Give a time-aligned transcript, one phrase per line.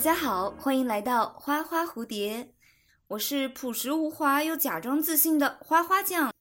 [0.00, 2.54] 家好，欢迎来到花花蝴蝶，
[3.08, 6.32] 我是朴实无华又假装自信的花花酱。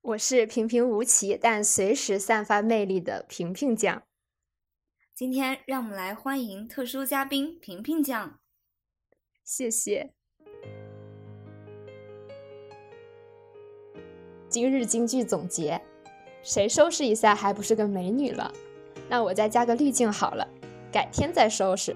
[0.00, 4.04] 我是平平无奇但随时散发魅力的平平酱。
[5.14, 8.38] 今天让我们来欢迎特殊嘉宾平平酱。
[9.44, 10.14] 谢谢。
[14.48, 15.78] 今日京剧总结，
[16.42, 18.50] 谁收拾一下还不是个美女了？
[19.10, 20.48] 那我再加个滤镜好了，
[20.90, 21.94] 改天再收拾。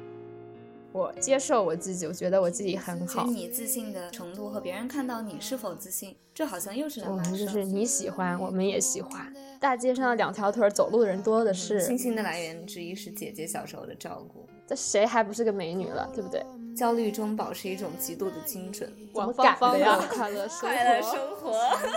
[0.90, 3.26] 我接受我自己，我觉得我自己很好。
[3.26, 7.36] 你自信的程度和别人看到你是否自信，这好像又是两码事。
[7.36, 9.32] 就是你喜欢，我们也喜欢。
[9.60, 11.80] 大街上两条腿走路的人多的是。
[11.80, 14.46] 信心的来源之一是姐姐小时候的照顾。
[14.66, 16.44] 这谁还不是个美女了，对不对？
[16.76, 18.90] 焦虑中保持一种极度的精准。
[19.12, 19.98] 我敢的呀！
[20.10, 21.52] 快乐生活。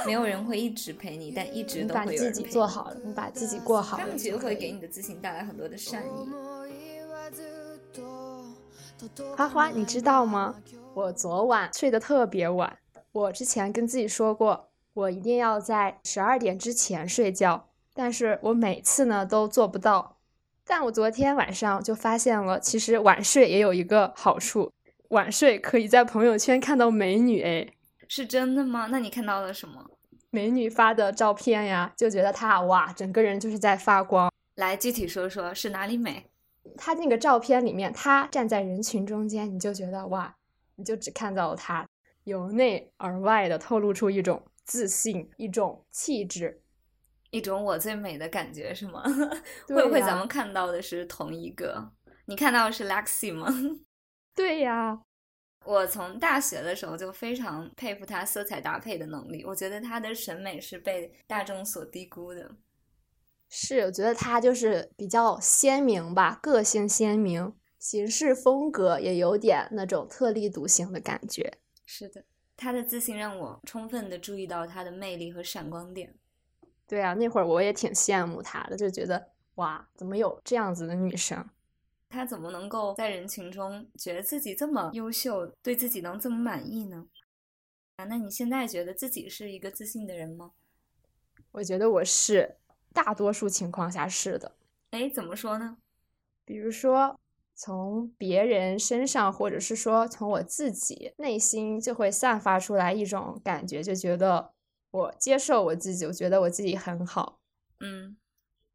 [0.05, 2.17] 没有人会一直陪你，但一直都会有人陪你。
[2.17, 6.30] 把自己做好了，你把自己过好了，他们就会给你的自信带来很多的善意。
[9.35, 10.55] 花花，你知道吗？
[10.94, 12.77] 我昨晚睡得特别晚。
[13.11, 20.17] 我之前跟自己说过，我一定要在十二点之前睡觉，但是我每次呢都做不到。
[20.66, 24.71] 但我昨天晚上就发现了，其实晚睡也有一个好处，
[25.09, 27.41] 晚睡可以在朋友圈看到美女。
[27.41, 27.67] 哎，
[28.08, 28.88] 是真的吗？
[28.91, 29.86] 那你看到了什么？
[30.30, 34.31] 美女发的照片呀，就觉得她哇，整个人就是在发光。
[34.55, 36.30] 来，具体说说是哪里美？
[36.78, 40.36] 他那个照片里面，他站在人群中间，你就觉得哇，
[40.76, 41.88] 你就只看到了他，
[42.23, 46.62] 由内而外的透露出一种自信、一种气质、
[47.32, 49.04] 一种我最美的感觉，是吗？
[49.67, 51.92] 会不会咱们看到的是同一个？
[52.26, 53.48] 你看到的是 Lexi 吗？
[54.34, 55.02] 对呀，
[55.66, 62.56] 我从大学的时候就非常佩服他色彩搭配的能力，我觉得他的审美是被大众所低估的。
[63.53, 71.58] 是，我觉得他就是比较鲜明吧，个性鲜明，行事风格也有点那种特立独行的感觉。
[71.86, 72.23] 是的，
[72.55, 76.15] 他的自信让我充分的注意到他的魅力和闪光点。
[76.87, 81.45] 对啊，那会儿我也挺羡慕他的，就觉得哇，怎么有这样子的女生？
[82.08, 87.05] 她怎么能够在人群中觉得自己这么优秀，对自己能这么满意呢？
[87.97, 90.52] 啊，那你现在觉得自己是一个自信的人吗？
[91.52, 92.55] 我觉得我是。
[92.93, 94.52] 大多数情况下是的，
[94.91, 95.77] 哎，怎么说呢？
[96.45, 97.17] 比如说
[97.55, 104.52] 从别人身上，或者是说从我自己内心，就会散发出来一种感觉，就觉得
[104.91, 107.39] 我接受我自己，我觉得我自己很好。
[107.79, 108.17] 嗯，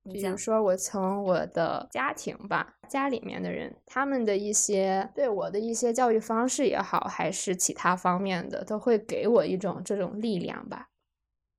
[0.05, 10.89] 比如说我从我的家庭吧，家里面的人，他们的一些对我的一些教育方式也好，还是其他方面的，都会给我一种这种力量吧。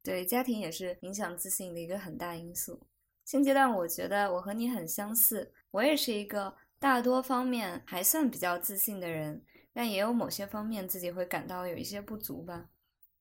[0.07, 2.79] 对，家庭也是影响自信的一个很大因素。
[3.25, 12.67] 现阶段，我觉得我和你很相似，我也是一个大多方面还算比较自信的人，但也有某些方面自己会感到有一些不足吧。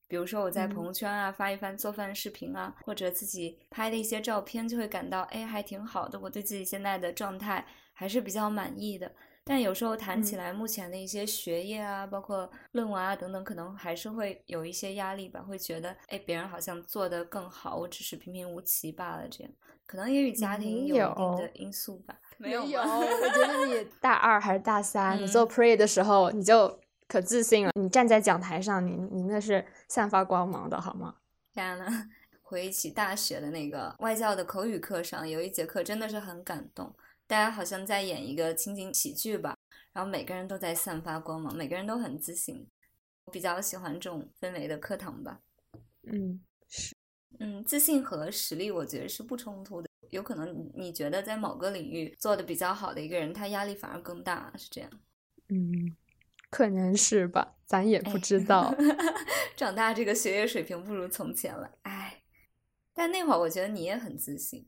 [0.07, 9.11] 比如说我在朋友圈啊发一番做饭视频啊，或者自己拍的一些照片，就会感到哎还挺好的，我对自己现在的状态还是比较满意的。
[9.47, 15.39] 但有时候谈起来，目前的一些学业啊，包括论文啊等等，可能还是会有一些压力吧。
[15.39, 19.27] 会觉得，哎，别人好像做得更好，我只是平平无奇罢了。
[19.29, 19.53] 这样，
[19.85, 22.19] 可能也与家庭有一定的因素吧。
[22.37, 27.71] 没有，我觉得你 大二还是大三，你做 pre 的时候，你就可自信了。
[27.79, 31.15] 你站在讲台上，你你那是散发光芒的，好吗？
[31.53, 31.85] 当然了，
[32.41, 36.93] 回忆起大学的那个外教的口语课上，有一节课真的是很感动。
[37.27, 39.57] 大家好像在演一个情景喜剧吧，
[39.91, 42.65] 然后每个人都在散发光芒，每个人都很自信。
[43.25, 45.41] 我比较喜欢这种氛围的课堂吧。
[46.03, 46.39] 嗯，
[46.69, 46.95] 是，
[47.39, 49.89] 嗯，自信和实力我觉得是不冲突的。
[50.09, 54.89] 有可能你觉得在某个领域做的比较好的一个人，他压力反而更大，是这样。
[55.49, 55.97] 嗯，
[56.49, 58.73] 可能是吧，咱也不知道。
[59.57, 62.23] 长大这个学业水平不如从前了，哎。
[62.93, 64.65] 但那会儿我觉得你也很自信，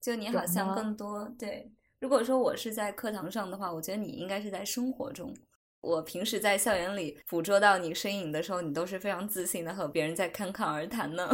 [0.00, 1.72] 就你好像更多对。
[2.00, 5.34] 如果说我是在课堂上的话，我觉得你应该是在生活中。
[5.80, 11.28] 我平时在校园里捕捉到你身影的时候，你都是非常自信的和别人在侃侃而谈呢。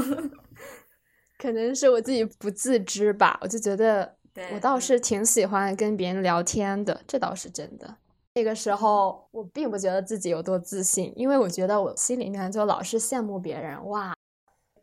[1.38, 4.16] 可能是我自己不自知吧，我就觉得
[4.52, 7.96] 我倒是挺喜欢跟别人聊天的，这倒是真的。
[8.34, 14.13] 那个时候我并不觉得自己有多自信，因为我觉得我心里面就老是羡慕别人哇。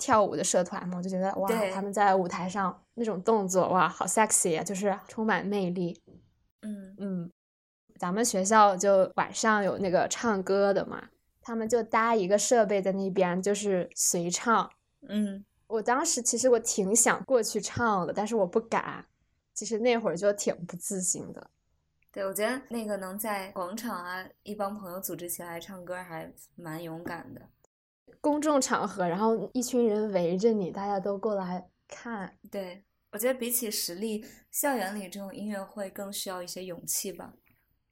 [0.02, 6.02] 跳舞的社团嘛，我就觉得哇，他们在舞台上那种动作哇，好 sexy 啊，就是充满魅力。
[6.64, 7.32] 嗯嗯，
[8.00, 11.10] 咱们学校就晚上有那个唱歌的嘛，
[11.42, 14.72] 他们就搭一个设备在那边，就是随唱。
[15.08, 19.06] 嗯，我当时其实我挺想过去唱的，但是我不敢。
[19.54, 21.50] 其实那会儿就挺不自信的。
[22.12, 27.42] 对，我觉得那个能在广场啊，一帮朋友组织起来唱歌，还蛮勇敢的。
[28.22, 32.38] 公众场合，然后一群人围着你，大家都过来看。
[32.50, 37.34] 对，我觉得比起实力，校园里这种音乐会更需要一些勇气吧。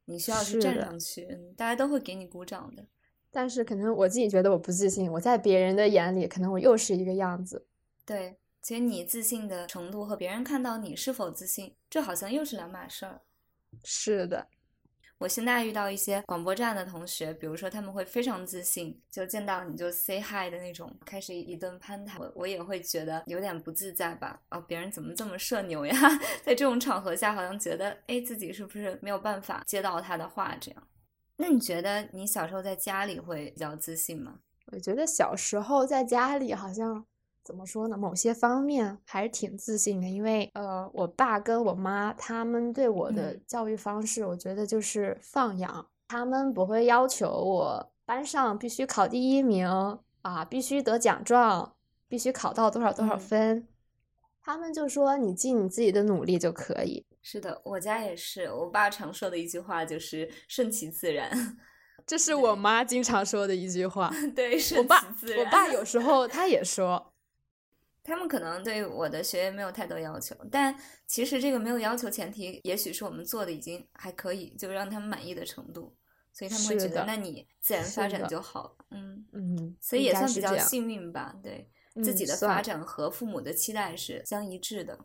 [0.05, 1.27] 你需要去站上去，
[1.57, 2.85] 大家都会给你鼓掌的。
[3.31, 7.67] 但是可能我自己觉得我不自信，我在别人的眼里，可能我又是一个样子。
[8.05, 13.21] 对，其实你自信的程度和别人看到你是否自信，这好像又是两码事儿。
[13.83, 14.47] 是的。
[15.19, 24.39] 我现在遇到一些广播站的同学，比如说他们会非常自信，就见到你就 say hi 的那种，开始一顿攀谈，我我也会觉得有点不自在吧？
[24.49, 25.93] 哦，别人怎么这么社牛呀？
[26.41, 30.55] 在这种场合下，好像觉得哎，自己是不是没有办法接到他的话？
[30.61, 30.87] 这样，
[31.35, 34.39] 那你觉得你小时候在家里会比较自信吗？
[34.71, 37.05] 我觉得小时候在家里好像。
[37.43, 37.97] 怎么说呢？
[37.97, 45.87] 某些方面还是挺自信的，因为呃，我爸跟我妈他们对我的教育方式，我觉得就是放养。
[46.07, 49.67] 他们不会要求我班上必须考第一名
[50.21, 51.75] 啊，必须得奖状，
[52.07, 53.67] 必须考到多少多少分。
[54.41, 57.05] 他们就说你尽你自己的努力就可以。
[57.21, 58.51] 是的，我家也是。
[58.51, 61.57] 我爸常说的一句话就是顺其自然，
[62.05, 64.11] 这是我妈经常说的一句话。
[64.35, 65.03] 对，我爸，
[65.37, 67.13] 我爸有时候 他也说。
[68.09, 70.75] 他们可能对我的学业没有太多要求，但
[71.05, 75.95] 其实这个没有要求前提，也许是我们做的已经还可以，就让他们满意的程度，
[76.33, 78.85] 所以他们会觉得那你自然发展就好了。
[78.89, 81.69] 嗯嗯，所以也算比较幸运吧，对
[82.03, 84.99] 自己的发展和父母的期待是相一致的。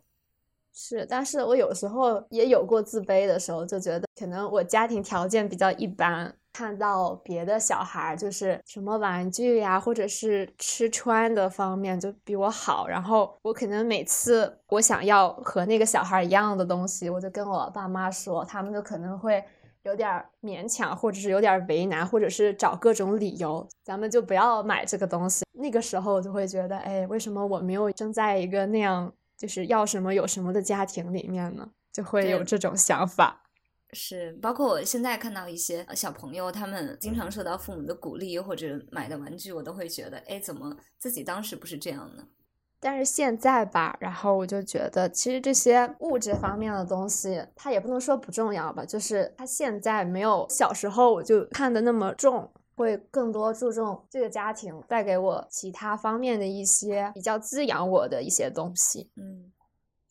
[0.73, 6.35] 是，但是我有时候也有过自卑的时候，就觉得可能我家庭条件比较一般。
[6.55, 19.43] 看到别的小孩就是什么玩具呀，或者是吃穿的方面就比我好，然后我可能每次我想要和那个小孩一样的东西，我就跟我爸妈说，他们就可能会
[19.83, 25.43] 有点勉强，或者是有点为难，或者是找各种理由，咱们就不要买这个东西。
[25.51, 31.67] 那个时候我就会觉得，哎，为什么我没有生在一个那样就是要什么有什么的家庭里面呢？
[31.91, 33.41] 就会有这种想法。
[33.93, 42.27] 是，包括我现在看到一些小朋友，他们经常受到父母的鼓励或者买的玩具，我都会觉得，哎，怎么自己当时不是这样呢？
[42.81, 59.09] 但是现在吧，然后我就觉得，其实这些物质方面的东西，它也不能说不重要吧，就是它现在没有小时候我就看的那么重，会更多注重这个家庭带给我其他方面的一些比较滋养我的一些东西。
[59.15, 59.51] 嗯。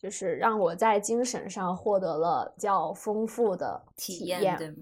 [0.05, 4.75] 就是让我在精神上获得了较丰富的体验，对吗？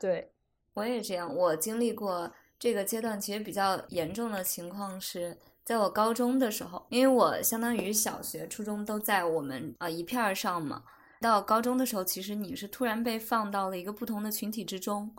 [0.00, 0.32] 对，
[0.72, 1.36] 我也这样。
[1.36, 10.82] 我经历过这个阶段，其实比较严重的情况是在我高中的时候，因为我相当于小学、初中都在我们啊一片儿上嘛。
[11.20, 15.14] 到高中的时候，其实你是突然被放到了一个不同的群体之中。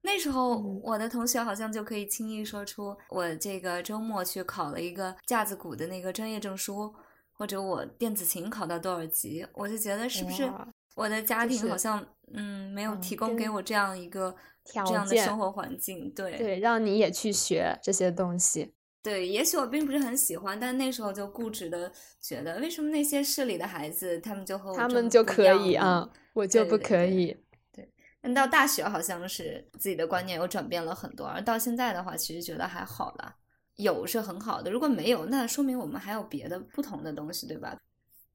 [0.00, 6.94] 那时候，我的同学好像就可以轻易说出我这个周末去考了一个架子鼓的那个专业证书。
[7.32, 10.50] 或者我电子琴考到多少级，我就觉得是不是
[10.94, 14.34] 我的家庭好像嗯没有提供给我这样一个
[14.64, 18.74] 这样的生活环境，对对，让你也去学这些东西。
[19.02, 21.90] 对，也许我并不是很喜欢，但那时候就固执的
[22.20, 27.36] 觉得，为什么那些市里的孩子他们就和我他们就可以啊，我就不可以。
[27.72, 27.90] 对，
[28.20, 33.34] 但到大学好像是自己的观念又转变了很多，而到现在的话，其实觉得还好了。
[33.76, 37.76] 有是很好的，如果没有，那说明我们还有别的不同的东西，对吧？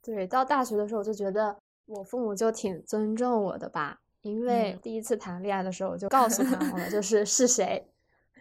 [0.02, 7.86] 对，到大学的时候就觉得我父母就挺尊重我的吧，因为第一次谈恋爱的时候我就告诉他们了，就是是谁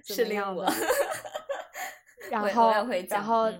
[0.04, 0.64] 是恋我，
[2.30, 2.72] 然后
[3.08, 3.52] 然后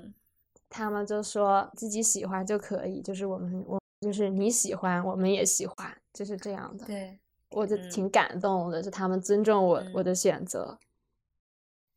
[0.69, 6.87] 他们就说自己喜欢就可以，就是我们我就是你喜欢我们也喜欢，就是这样的。
[6.87, 7.19] 对，
[7.50, 10.78] 我就挺感动的，就他们尊重我我的选择。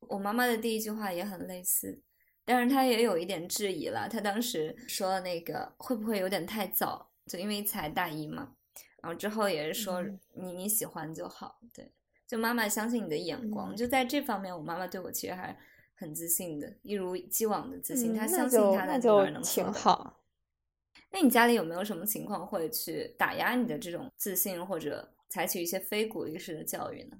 [0.02, 2.02] 我妈妈的第一句话也很类似，
[2.46, 4.08] 但是她也有一点质疑了。
[4.10, 7.12] 她当时说那个会不会有点太早？
[7.26, 8.56] 就因为才大一嘛。
[9.02, 10.04] 然后之后也是说
[10.34, 11.92] 你你喜欢就好，对，
[12.28, 13.76] 就妈妈相信你的眼光。
[13.76, 15.58] 就在这方面，我妈妈对我其实还
[15.96, 18.14] 很自信的，一如既往的自信。
[18.14, 20.22] 她相信她的女儿能挺好。
[21.12, 27.18] 那你家里有没有什么情况会去打压你的这种自信，或者采取一些非鼓励式的教育呢？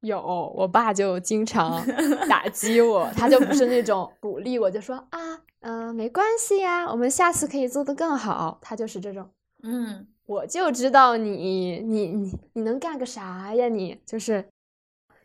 [0.00, 0.20] 有，
[0.54, 1.84] 我爸就经常
[2.28, 8.58] 打击我，他就不是那种 鼓励我，就说啊，嗯，没关系呀，我们下次可以做得更好。
[8.62, 9.28] 他就是这种，
[9.62, 13.68] 嗯，我就知道你，你，你，你能干个啥呀？
[13.68, 14.48] 你就是，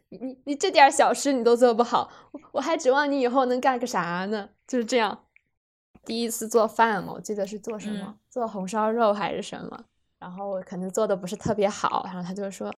[0.09, 2.09] 你，你你这点小事你都做不好，
[2.53, 4.49] 我还指望你以后能干个啥呢？
[4.67, 5.25] 就是这样。
[6.05, 9.85] 第一次做饭嘛，我记得是做什么，做红烧肉还是什么。
[10.19, 12.73] 然后可能做的不是特别好，然后他就说，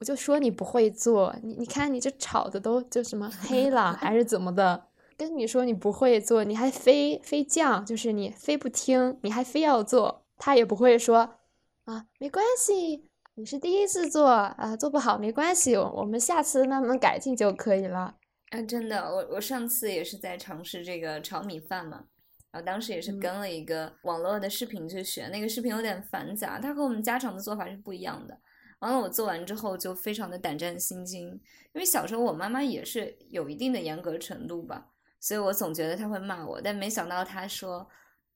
[0.00, 11.36] 我就说你不会做，你你看你这炒的都就什么黑了 还是怎么的，跟你说你不会做，你还非非犟，就是你非不听，你还非要做，他也不会说
[11.84, 18.16] 啊没关系，你是第一次做啊，做不好没关系，我们下次慢慢改进就可以了。
[18.50, 22.04] 啊，真的，我我上次也是在尝试这个炒米饭嘛。
[22.50, 28.36] 然后当时也是跟了一个网络的视频去学，那个视频有点繁杂，它和我们家常的做法是不一样的。
[28.80, 34.88] 完了，我做完之后就非常的胆战心惊，因为小时候我妈妈也是有一定的严格程度吧，
[35.20, 37.88] 所以我总觉得她会骂我，但没想到她说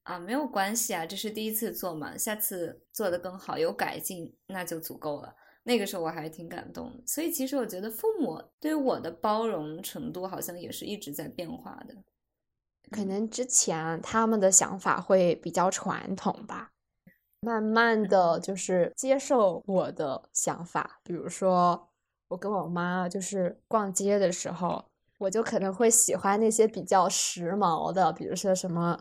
[0.03, 5.35] 啊没有关系啊，这是第一次做嘛，下次做的更好，有改进那就足够了。
[5.67, 11.95] 那个时候我还是挺感动的，所以其实我觉得父母对我的包容程度好像也是一直在变化的。
[12.91, 16.74] 可能之前他们的想法会比较传统吧，
[17.45, 20.99] 慢慢的就是接受我的想法。
[21.03, 21.89] 比如说，
[22.29, 24.85] 我跟我妈就是逛街的时候，
[25.19, 28.99] 我就可能会喜欢那些比较时髦的，比如说什么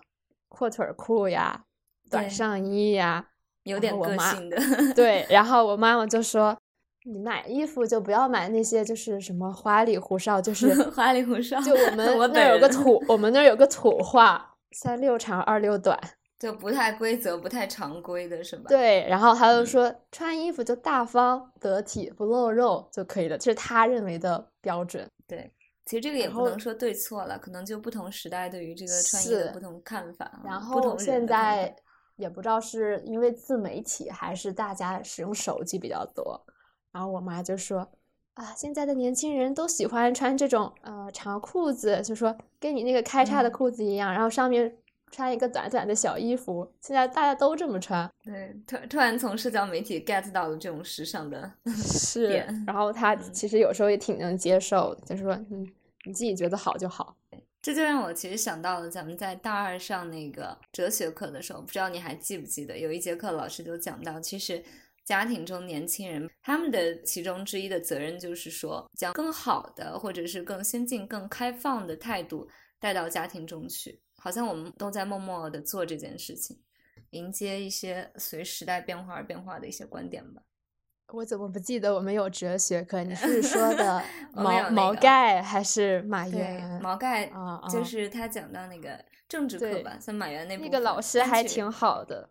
[0.49, 1.63] 阔腿裤呀、
[2.09, 3.29] 短上衣呀，
[3.63, 4.57] 有点个性的。
[4.93, 6.57] 对， 然后我妈妈就说。
[7.05, 11.59] 你买衣服就不要买那些，就是什么花里胡哨，就 是花里胡哨。
[11.59, 15.99] 就我 们那有个土，我们那有个土话，三六长二六短，
[16.43, 18.65] 就不太规则、不太常规的是吧？
[18.67, 19.07] 对。
[19.07, 25.09] 然后他就说，穿衣服就大方得体，不露肉就可以了，这是他认为的标准。
[25.25, 25.49] 对，
[25.85, 30.41] 其实这个也不能说对错了，可能就不同时代对于这个穿衣的不同看法。
[30.43, 31.73] 然后现在
[32.17, 36.45] 也不知道是因为自媒体，还是大家使用手机比较多。
[36.91, 37.89] 然后我妈就说
[38.35, 44.75] ：“啊，现在的年轻人都喜欢穿这种呃长裤子，就说跟你那个开叉的裤子一样，然后上面
[45.13, 46.69] 穿一个短短的小衣服。
[46.81, 52.45] 现在大家都这么穿。”对，突突然从社交媒体 get 到了这种时尚的是。
[52.65, 55.65] 然后他其实有时候也挺能接受，就是说，嗯，
[56.05, 57.15] 你自己觉得好就好。
[57.61, 64.63] 这就让我其实想到了咱们在大二上那个哲学课的时候，不知道你还记不记得，有一节课老师就讲到，其实。
[65.05, 72.47] 家庭中年轻人，他们的其中之一的责任就是说，将更好的或者是更先进、更开放的态度
[72.83, 74.01] 带到家庭中去。
[74.17, 76.59] 好像我们都在默默的做这件事情，
[77.11, 80.41] 迎接一些随时代变化而变化的一些观点吧。
[81.07, 83.01] 我怎么不记得我们有哲学课？
[83.03, 86.81] 你是 说的毛毛概还是马原？
[86.81, 87.31] 毛概
[87.71, 92.29] 就是他讲到那个政治课吧，像马原那那个老师还挺好的。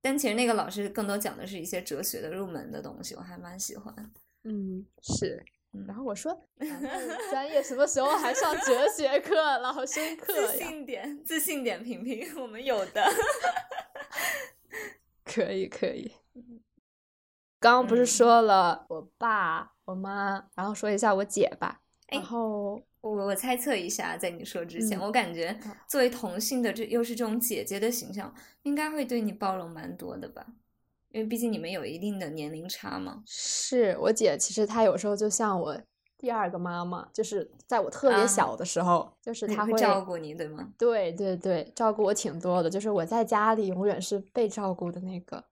[0.00, 3.94] 但其实那个老师更多讲的是一些哲学的入门的东西，我还蛮喜欢。
[4.44, 5.44] 嗯，是。
[5.86, 6.48] 然后我说，
[7.30, 9.72] 专业什么时候还上哲学课了？
[9.72, 10.46] 好深刻呀！
[10.52, 13.04] 自信点，自信点，平平，我们有的。
[15.24, 16.12] 可以，可以。
[17.60, 21.80] 刚刚不是说了我爸、我妈，然后说一下我姐吧。
[22.08, 22.82] 然后。
[23.00, 25.56] 我我猜测一下，在你说之前，我感觉
[25.86, 30.44] 作为同性的这又是这种姐姐的形象，应该会对你包容蛮多的吧？
[31.10, 33.22] 因为毕竟你们有一定的年龄差嘛。
[33.26, 35.78] 是我姐，其实她有时候就像我
[36.16, 40.68] 第二个妈妈，就是在我特别小的时候，就是她会照顾你，对吗？
[40.78, 45.44] 对对对，照顾我挺多的，就是我在家里永远是被照顾的那个。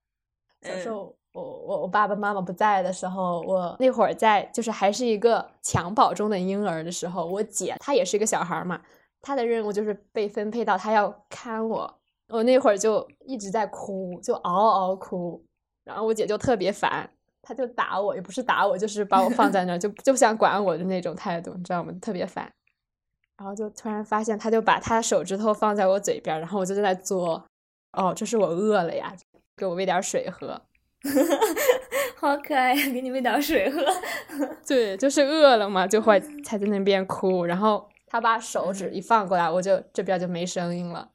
[0.63, 1.17] 小时候。
[1.33, 8.81] 我我我爸爸妈妈不在的时候，我那会儿在就是还是一个襁褓中的婴儿的时候，我姐她也是一个小孩嘛，
[9.21, 11.99] 她的任务就是被分配到她要看我，
[12.29, 15.43] 我那会儿就一直在哭，就嗷嗷哭，
[15.85, 17.09] 然后我姐就特别烦，
[17.41, 21.93] 她就打我，也不是打我，就是把我放在那儿，就 就不想管我的那种态度，你知道吗？
[22.01, 22.51] 特别烦，
[23.39, 27.45] 然后就突然发现，她就把她手指头放在我嘴边，然后我就在那作，
[27.93, 29.15] 哦，这是我饿了呀，
[29.57, 30.61] 给我喂点水喝。
[32.19, 33.81] 好可爱呀，给你喂点水喝。
[34.67, 37.45] 对，就是饿了嘛，就会才在那边哭。
[37.45, 41.11] 然后他把手指一放过来，我就这边就没声音了。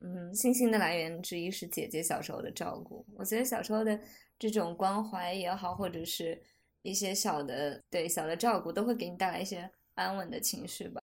[0.00, 3.04] 嗯，信心的来源之一是姐姐小时候的照顾。
[3.16, 3.98] 我觉得小时候的
[4.38, 6.40] 这种关怀也好，或者是
[6.82, 11.00] 一些小的对小的照顾，都会给你带来一些安稳的情绪吧。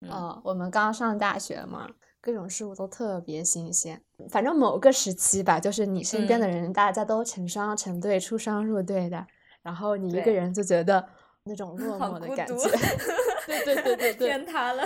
[0.00, 1.90] 嗯，我们刚上大学嘛。
[2.20, 9.26] 各种事物都特别新鲜，反正某个时期吧，就是你身边的人，大家都成双成对、出双入对的，
[9.60, 11.06] 然后你一个人就觉得
[11.42, 12.54] 那种落寞的感觉。
[13.46, 14.82] 对对对对对，天塌了！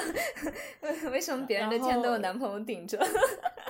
[1.11, 2.99] 为什么别人的天都有男朋友顶着？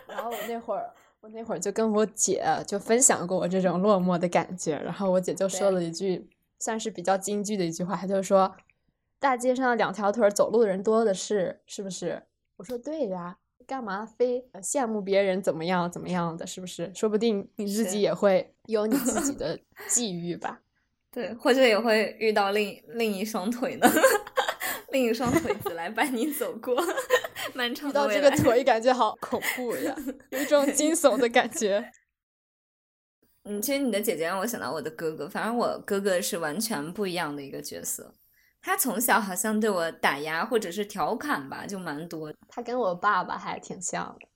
[0.06, 0.90] 然后我那会儿，
[1.20, 6.28] 我那会儿就跟我姐就分享过我这种落寞的感觉，然后我姐就说了一句
[6.58, 8.54] 算是比较金句的一句话，她就说
[9.20, 12.22] ：“大街上两条腿走路的人多的是，是不是？”
[12.56, 16.46] 我说：“对呀。”干嘛非羡慕别人怎么样怎么样的？
[16.46, 16.90] 是不是？
[16.94, 20.62] 说不定你自己也会 有你自己的际遇吧？
[21.12, 23.86] 对，或者也会遇到另另一双腿呢，
[24.90, 26.74] 另一双腿子来伴你走过
[27.54, 29.94] 漫长的到这个腿，感觉好恐怖呀，
[30.30, 31.90] 有一种惊悚的感觉。
[33.44, 38.14] 嗯，其实你的姐姐让我想到我的哥哥，反正我哥哥是完全不一样的一个角色。
[38.60, 42.32] 他从小好像对我打压或者是调侃吧，就蛮多。
[42.48, 44.28] 他跟我爸爸还挺像的。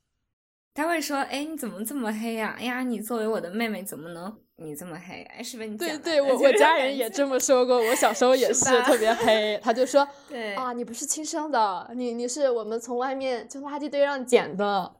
[0.74, 2.54] 他会说：“哎，你怎么这么黑呀？
[2.58, 5.22] 哎呀，你作为我的妹妹，怎么能你这么黑？
[5.24, 7.76] 哎，是不是你？”对对，我 我家人也这么说过。
[7.76, 9.58] 我小时候 也是特别黑。
[9.62, 14.96] 他就说： “对啊，你不是亲生的，你你是我们从外面就垃圾堆上捡的。”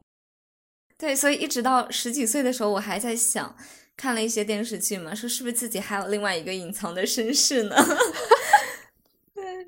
[0.99, 3.57] 对，所以一直到十几岁的时候，我还在想，
[3.97, 7.77] 看了一些电视剧嘛，说是不是自己还有另外一个隐藏的身世呢？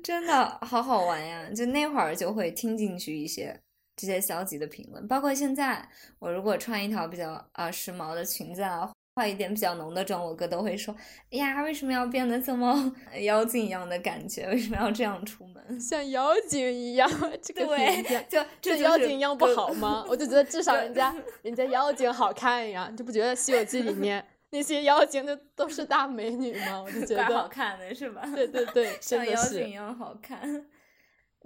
[0.03, 1.49] 真的好好玩呀！
[1.55, 3.59] 就那会儿就会听进去一些
[3.95, 5.89] 这些消极的评论，包括现在
[6.19, 10.93] 我如果穿一条比较啊时髦的裙子啊，化一点比较浓的妆，我哥都会说
[11.31, 14.45] ：“哎呀，为什么要变得这么妖精一样的感觉？
[14.49, 15.79] 为什么要这样出门？
[15.79, 17.09] 像妖精一样？
[17.41, 20.05] 这个对，就这妖精一样不好吗？
[20.09, 24.25] 我就觉得至少人家人家妖精好看呀，就不觉得《西游记》里面。
[24.49, 26.81] 那些妖精的都是大美女吗？
[26.81, 28.21] 我就觉得好看的是吧？
[28.35, 30.65] 对对对， 像妖精一样好看。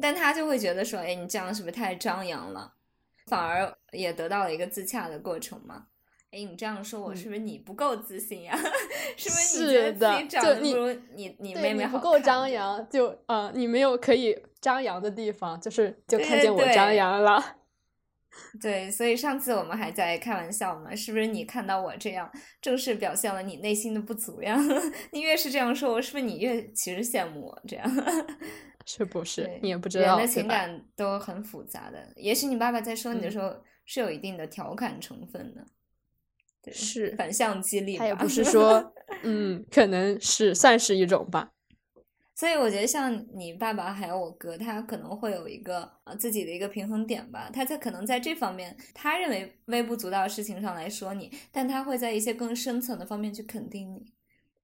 [0.02, 2.74] 但他就会觉得说：“哎，你这样是不是太张扬了？”
[3.28, 5.86] 反而也得到了一个自洽的过程嘛。
[6.32, 8.56] 哎，你这样说，我是不是你不够自信呀？
[9.18, 11.98] 是不是你觉得自己长得不如你你妹妹好？
[11.98, 17.44] 不够张扬，就啊，你没有可以张扬的地方，就是就看见我张扬了。
[18.62, 22.32] 对，所以上次我们还在开玩笑嘛，是不是你看到我这样，
[22.62, 24.56] 正是表现了你内心的不足呀？
[25.12, 27.92] 你越是这样说，我是不是你越其实羡慕我这样？
[28.86, 29.60] 是不是？
[29.64, 32.14] 你也不知道，人的情感都很复杂的。
[32.16, 33.52] 也许你爸爸在说你的时候
[33.84, 35.65] 是有一定的调侃成分的，
[36.72, 37.98] 是反向激励。
[37.98, 38.93] 他也不是 说，
[39.24, 41.52] 嗯，可能是算是一种吧。
[42.36, 47.50] 所以我觉得像你爸爸还有我哥，他可能会有一个呃自己的一个平衡点吧。
[47.54, 54.13] 他在可能在这方面，他认为微不足道的事情上来说你，但他会在一些更深层的方面去肯定你。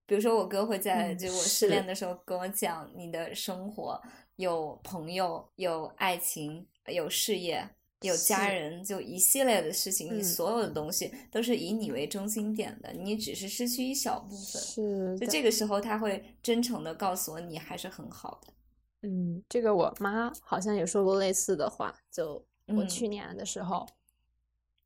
[0.05, 4.01] 比如说我哥会在就我失恋的时候跟我讲，你的生活
[4.37, 7.67] 有朋友，有爱情，有事业。
[8.05, 14.61] 有家人，就一系列的事情，你所有的东西都是以你为中心点的，你只是失去一小部分。
[14.61, 18.53] 是，就这个时候他会真诚的告诉我，你还是很好的。
[19.01, 21.93] 嗯，这个我妈好像也说过类似的话。
[22.11, 23.87] 就我去年的时候，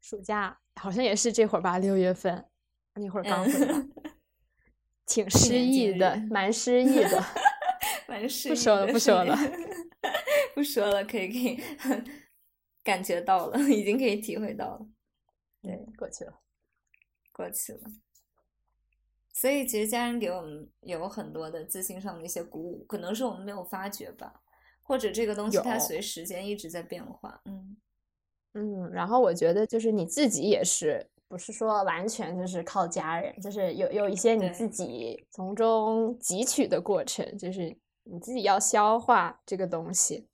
[0.02, 2.46] 暑假好像也是这会儿吧，六月份
[2.96, 3.86] 那会儿刚回来，
[5.08, 7.24] 挺失意的，蛮失意的，
[8.10, 8.52] 蛮失意。
[8.52, 9.38] 不说了，不说了，
[10.54, 11.58] 不说了，可以，可以。
[12.84, 14.86] 感觉到了， 已经可以体会到了。
[15.62, 16.40] 对，过去了，
[17.32, 17.82] 过去了。
[19.34, 24.42] 所以，其实家人给我们有很多的自信上的一些鼓舞，可能是我们没有发觉吧，
[24.82, 27.42] 或者这个东西它随时间一直在变化。
[27.46, 27.78] 嗯
[28.54, 28.92] 嗯。
[28.92, 40.28] 然后我觉得，就是你自己也是，不是说完全就是靠家人，就是有有一些你自己从中汲取的过程，就是你自己要消化这个东西。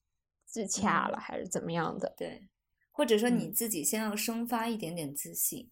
[0.55, 2.13] 自洽了还是怎么样的？
[2.17, 2.47] 对，
[2.89, 5.69] 或者说你自己先要生发一点点自信，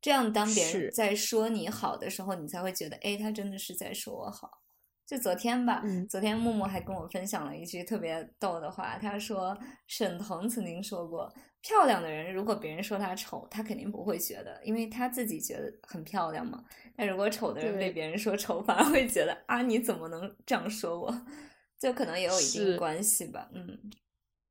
[0.00, 4.62] 这样当别人在说你好的时候，你才会觉得，哎，他真的是在说我好。
[5.04, 11.28] 就昨天吧，昨天木木还跟我分享了一句特别逗的话，他说沈腾曾经说过，
[11.60, 16.64] 漂亮的人如果别人说他丑，他肯定不会觉得，因为他自己觉得很漂亮嘛。
[16.94, 21.26] 但如果丑的人被别人说丑，反而会觉得啊，你怎么能这样说我？
[21.80, 23.90] 就可能也有一定关系吧，嗯。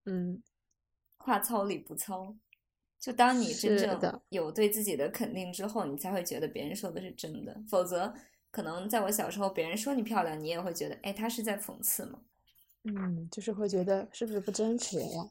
[0.09, 0.41] 嗯，
[1.19, 2.35] 话糙理不糙，
[2.99, 7.61] 就当你真正有对自己的肯定之后，你才会觉得别人说的是真的。
[7.69, 8.11] 否则，
[8.49, 12.21] 可能在我小时候，别人说你漂亮，你也会觉得，哎，他是在讽刺吗？
[12.85, 15.29] 嗯，就是会觉得是不是不真实呀？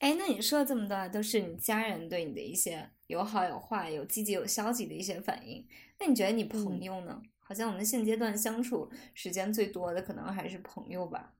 [0.00, 5.66] 哎，那你说的这么多，都是你家人对你的一些有好有坏、有积极有消极的一些反应。
[5.98, 7.22] 那你觉得你朋友呢？
[7.38, 11.34] 好像我们现阶段相处时间最多的，可能还是朋友吧。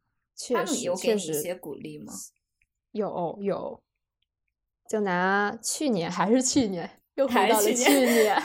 [0.44, 2.12] 确实，有给你一些鼓励吗？
[2.90, 3.80] 有有，
[4.88, 8.42] 就拿去年还是去年，又回到了 去年。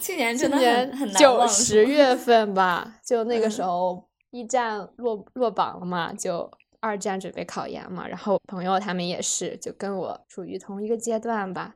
[0.00, 0.56] 去年真的
[0.96, 8.06] 很九十月份吧，就那个时候一战落落榜了嘛，就二战准备考研嘛。
[8.06, 11.74] 然后朋友他们也是，就跟我处于同一个阶段吧，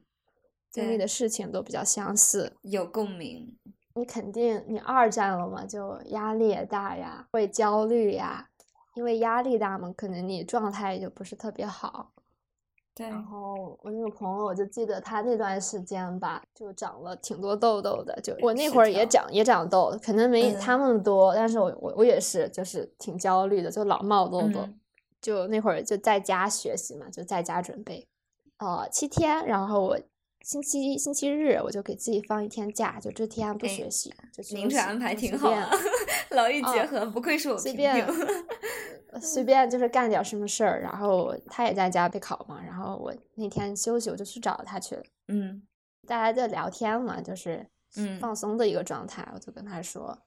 [0.71, 3.59] 经历的事情都比较相似，有共鸣。
[3.97, 8.50] 你肯定你二战了嘛，就压力也大呀，会焦虑呀。
[9.01, 12.13] 因为压力大嘛，可能你状态就不是特别好。
[12.95, 18.21] 对然后我那个朋友，我就记得他那段时间吧，就长了挺多痘痘的。
[18.21, 24.69] 就我那会儿也长也长痘，可能没他们多，但是我我我也是，就是挺焦虑的，就老冒痘痘。
[25.23, 28.07] 就那会儿就在家学习嘛，就在家准备，
[28.59, 29.99] 呃，七天，然后我
[30.43, 35.51] 星期一星期日我就给自己放一天假，就这天不学习，就明晨安排挺好，
[36.33, 38.07] 劳逸结合，不愧是我随便
[39.21, 45.63] 随便就是干点什么事儿，然后他也在家备考嘛，然后我那天休息我就去找他去了，嗯，
[46.07, 47.67] 大家就聊天嘛，就是
[48.21, 50.19] 放松的一个状态，我就跟他说。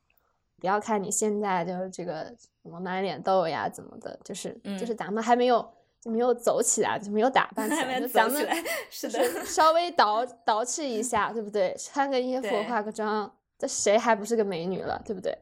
[0.59, 8.47] 不要看你现在就是这个什么满脸痘呀，怎么的，就是就是咱们还没有就没有走起来，就没有打扮起来，就咱们
[8.89, 11.75] 是的，稍微捯捯饬一下，对不对？
[11.77, 15.37] 穿个衣服，化个妆，这谁还不是个美女了，对不对？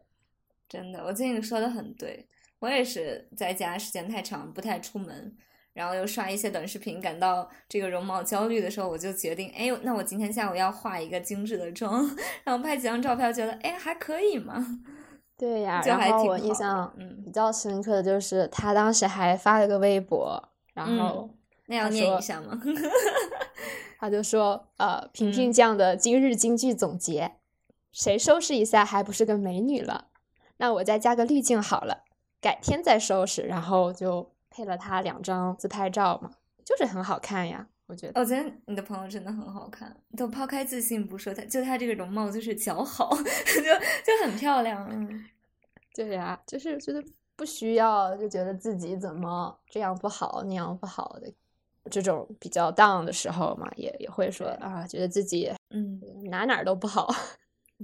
[0.68, 2.28] 真的，我最近说的很对，
[2.62, 5.36] 我也是在家时间太长，不太出门，
[5.74, 12.08] 然后又刷一些短视频，感到这个容貌焦虑的时候，我就决定，哎，那我今天下午要化一个精致的妆，
[12.44, 14.80] 然后拍几张照片，觉得哎还可以嘛。
[15.36, 16.94] 对呀，然后我印象
[17.26, 21.30] 比较深刻的就是他当时还发了个微博，然后
[21.66, 22.62] 那要念一下吗？
[23.98, 27.38] 他就说呃，萍萍酱的今日金句总结，
[27.92, 30.10] 谁收拾一下还不是个美女了？
[30.58, 32.04] 那我再加个滤镜好了，
[32.42, 33.44] 改天再收拾。
[33.44, 36.32] 然后就配了他两张自拍照嘛，
[36.66, 37.68] 就是很好看呀。
[37.88, 39.94] 我觉得，我觉得你的朋友真的很好看。
[40.18, 44.88] 都抛开自信不说，他就他这个容貌就是姣好， 就就很漂亮。
[44.90, 45.26] 嗯，
[45.94, 47.04] 对呀，就是觉得
[47.36, 51.30] 不需要，就觉得自己怎么这样不好那样不好的，
[51.90, 56.00] 这种比较 down 的时候嘛，也也会说啊，觉得自己嗯
[56.30, 57.14] 哪哪都不好。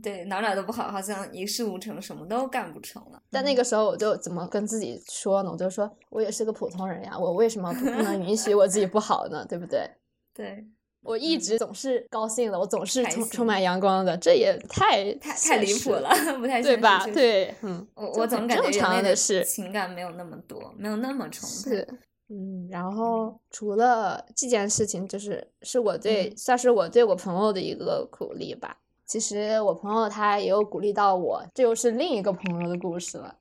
[0.01, 3.21] 对，哪哪都不好，好像一事无成，什么都干不成了。
[3.31, 5.49] 但那个时候，我就怎么跟自己说呢？
[5.51, 9.45] 我就说，我也是个普通人呀，我为什么不能允许我自己不好呢？
[9.47, 9.89] 对不对？
[10.35, 10.63] 对，
[11.01, 17.05] 我一直总是高兴的，我总是充充满阳光的，这也太太太离谱了，不太对吧？
[17.07, 21.87] 对，嗯，我我总感觉正常的事情感没有那么多，没有那么充沛。
[22.29, 28.77] 嗯，然后除了这件事情，就是是我对算是我对我朋友的一个鼓励吧。
[29.07, 33.35] 其实我朋友他也有鼓励到我，这又是另一个朋友的故事了。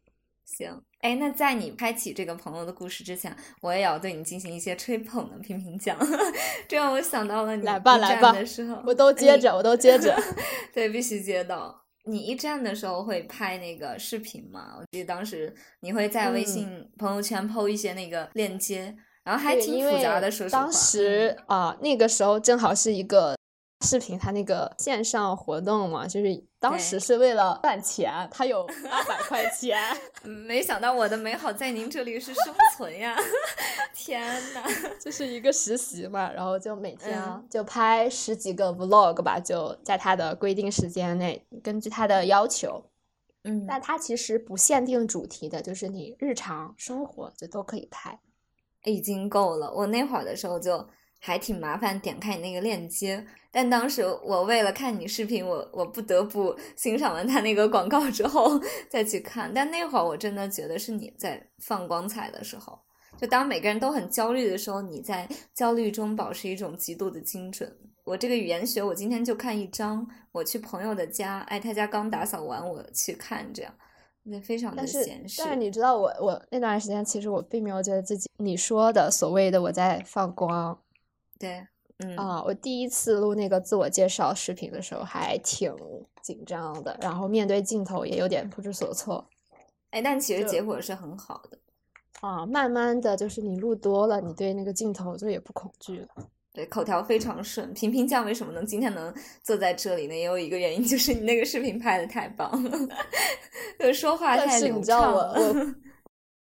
[0.45, 5.99] 行，哎，那在你开启这个朋友的故事之前，我也要对你进行一些吹捧的评评讲，
[6.69, 10.17] 这让我想到了你来吧来吧的时候，我都接着，我都接着，
[10.73, 11.83] 对，必须接到。
[12.05, 14.77] 你一站的时候会拍那个视频吗？
[14.79, 20.63] 我记得当时你会在微信朋友圈 PO 一些那个链接，然后还挺复杂的，说实话。
[20.63, 23.36] 当时啊，那个时候正好是一个。
[23.83, 29.79] 视频他那个线上活动嘛，就是当时是为了赚钱，他有 八百块钱。
[30.25, 33.15] 没想到我的美好在您这里是生存呀！
[33.95, 34.63] 天呐，
[35.01, 42.83] 就是一个实习嘛，然后就每天就拍十几个 vlog 吧，就在他的规定时间内，根据他的要求。
[43.45, 48.19] 嗯，但他其实不限定主题的，就是你日常生活就都可以拍，
[48.85, 49.73] 已经够了。
[49.73, 50.89] 我那会儿的时候就。
[51.27, 53.27] 还挺麻烦，点开你那个链接。
[53.51, 59.53] 但当时我为了看你视频，我我不得不欣赏完他那个广告之后 再去看。
[59.53, 62.79] 但那会儿我真的觉得是你在放光彩的时候，
[63.19, 67.77] 就当每个人都很焦虑的时候，你在焦虑中保持一种极度的精准。
[68.05, 73.75] 我这个语言学，我今天就看一张，我去朋友的家，哎，他家刚打扫完，我去看，这样，
[74.23, 75.43] 那非常的闲适。
[75.43, 80.79] 但是你知道，我我那段时间其实我并没有觉得自己你说的所谓的我在放光。
[81.39, 81.67] 对，
[81.99, 85.75] 嗯啊，我第一次录那个自我介绍视频的时候还挺
[86.23, 89.25] 紧张的，然后面对镜头也有点不知所措。
[89.91, 91.59] 哎，但其实结果是很好的。
[92.21, 96.09] 啊，慢慢的就是你录多了，你对那个镜头就也不恐惧了。
[96.53, 97.73] 对，口条非常顺。
[97.75, 100.15] 平平酱为什么能今天能坐在这里呢？
[100.15, 102.89] 也有一个原因，就是你那个视频拍的太棒了，
[103.79, 105.35] 就 说话太流畅了。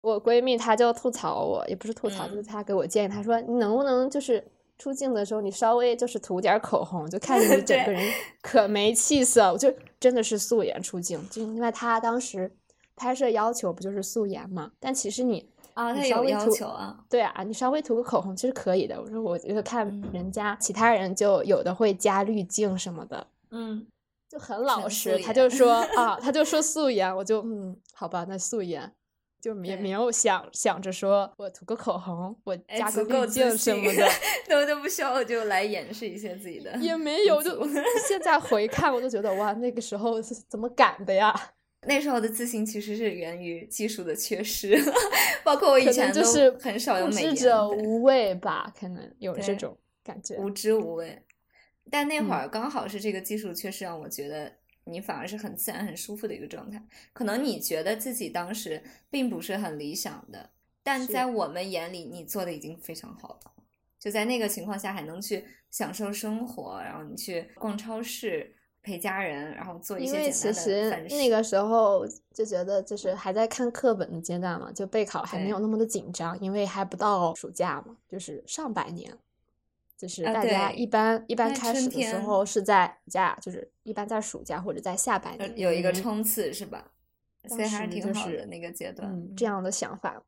[0.01, 4.45] 我 我闺蜜她就吐槽我，也不是吐槽，就是她给我建议，她说你能不能就是。
[4.81, 8.01] 出镜的时候，你稍微就是涂点口红，就看着你 整个人
[8.41, 9.51] 可没气色。
[9.51, 12.51] 我就真的是素颜出镜，就因为他当时
[12.95, 14.71] 拍摄要求不就是素颜嘛？
[14.79, 18.99] 但其实你啊，他有要求啊，对啊，你稍微涂个口红其实可以的。
[18.99, 23.85] 我说我就看人家其他人就有的会加滤镜什么的，嗯，
[24.27, 25.19] 就很老实。
[25.19, 28.91] 他就说 啊，他就说素颜，我就嗯，好吧，那素颜。
[29.41, 34.07] 就没没有想想着说我涂个口红，我加个滤镜什么的，
[34.47, 36.73] 都都不需要，我就来掩饰一些自己的。
[36.77, 37.67] 也没有，就
[38.07, 41.33] 现在回看，我都觉得哇，那个时候是怎么敢的呀？
[41.87, 44.77] 那时候的自信其实是源于技术的缺失，
[45.43, 46.21] 包括我以前都
[46.59, 47.35] 很少有美颜。
[47.35, 50.35] 者无畏吧，可能有这种感觉。
[50.35, 51.23] 无知无畏，
[51.89, 54.53] 但那会儿刚好是这个技术缺失，让我觉得
[54.85, 56.81] 你反而是很自然、很舒服的一个状态。
[57.13, 60.49] 可能你觉得自己当时并不是很理想的，
[60.83, 63.51] 但在我们眼里，你做的已经非常好了。
[63.99, 68.55] 就在那个情况下，还能去享受生活，然后你去逛超市。
[68.83, 79.15] 陪家人，然后做一些因为其实那个时候就觉得就是还在看课本的阶段嘛，就备考还没有那么的紧张，因为还不到暑假嘛，就是上半年，
[80.01, 86.83] 就是大家一般一般开始的时候是在假，就是一般在暑假或者在下半年有一个冲刺是吧？
[87.47, 90.19] 所以还是挺好的那个阶段，这样的想法。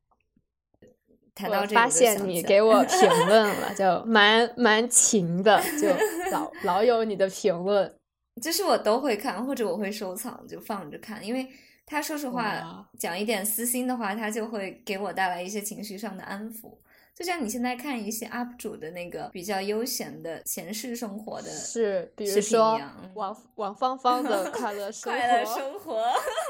[1.33, 5.89] 谈到这个发现你给我评论了，就 蛮蛮勤的，就
[6.31, 7.91] 老 老有你的评论。
[8.39, 11.25] 就是我都会看，或者我会收藏，就放着看。
[11.25, 11.47] 因为
[11.87, 16.77] 他说实话，讲一点私心的话，他就会给我带来一些情绪上的安抚。
[17.15, 22.79] 就像你现在看一些 UP 主的那个比较悠闲的闲适生活的，是比如说
[23.13, 26.03] 王王芳芳的快乐生活，快乐生 活，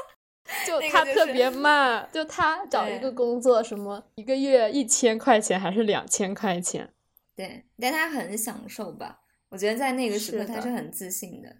[0.66, 6.90] 就他特别慢，就他 找一个工作，什么一个月一千块钱还是两千块钱？
[7.36, 9.20] 对，但他很享受吧？
[9.50, 11.56] 我觉得在那个时刻他是很自信的。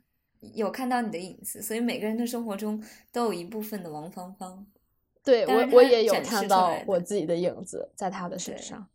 [0.55, 4.67] 有看到你的影子，所以每个人的生活中都有一部分的王芳芳。
[5.23, 8.87] 对我，我也有看到我自己的影子在他的身上。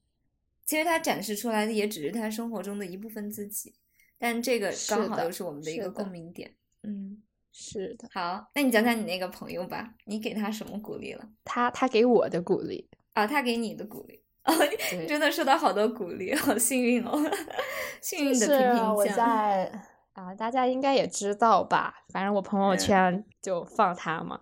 [0.70, 3.74] 其实他展示出来的也只是他生活中的一部分自己，
[4.20, 6.54] 但这个刚好又是我们的一个共鸣点。
[6.84, 8.08] 嗯，是的。
[8.14, 11.28] 好，那你讲讲你那个朋友吧，你给他什么鼓励了？
[11.44, 14.54] 他他给我的鼓励啊，他给你的鼓励哦，
[15.08, 17.20] 真的受到好多鼓励，好幸运哦，
[18.00, 19.26] 幸运的评评价。
[20.14, 22.04] 啊，大家应该也知道吧？
[22.10, 24.42] 反正我朋友圈就放他嘛。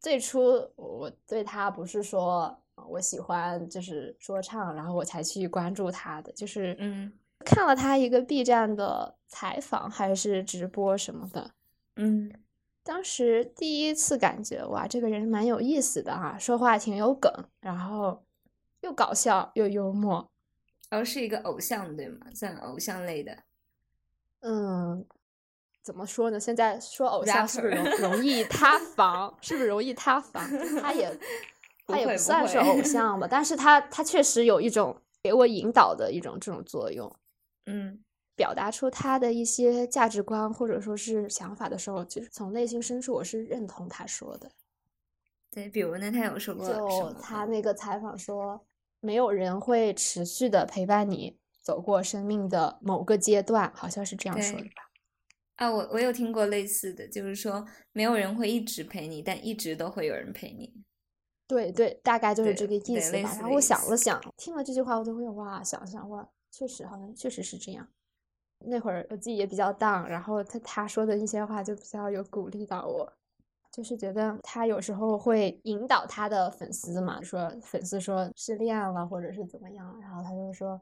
[0.00, 2.59] 最初我对他不是说
[2.90, 7.12] 我喜欢就是说唱，然后我才去关注他的，就是嗯，
[7.44, 11.50] 看了他一个 B 站的采访还是直播什么的，
[11.96, 12.32] 嗯，
[12.82, 18.22] 当时第一次感觉哇，这个人蛮有意思的哈，说话挺有梗，然后
[18.80, 20.30] 又搞笑又幽默，
[20.88, 22.26] 然后是一个偶像对吗？
[22.34, 23.36] 算偶像类的。
[24.40, 25.04] 嗯，
[25.82, 26.40] 怎么说呢？
[26.40, 29.36] 现在说偶像是不是容容易塌房？
[29.42, 30.42] 是不是容易塌房？
[30.80, 31.14] 他也
[31.90, 37.10] 他也不算是偶像吧，但是他他确实有一种给我引导的一种这种作用。
[37.66, 38.02] 嗯，
[38.36, 44.50] 表达出他的一些价值观或者说是想法的时候，就是从内心深处我是认同他说的。
[45.50, 48.64] 对，比如呢，他有说过，就他那个采访说，
[49.00, 51.38] 没有人会持续的陪伴你。
[51.62, 54.90] 走过生命的某个阶段，好像是这样说的吧？
[55.56, 60.72] 啊，我我有听过类似的，就是说没有人会一直陪你，但一直都会有人陪你。
[61.50, 63.34] 对对，大概就是这个意思吧。
[63.34, 67.86] 然后我想了想，听了这句话，我就会哇，想想哇，确实好像确实是这样。
[68.64, 73.12] 那会儿我自己也比较 down，然后他他说的一些话就比较有鼓励到我，
[73.72, 80.80] 就是觉得他有时候会引导他的粉丝嘛，说粉丝说失恋了或者是怎么样，然后他就说。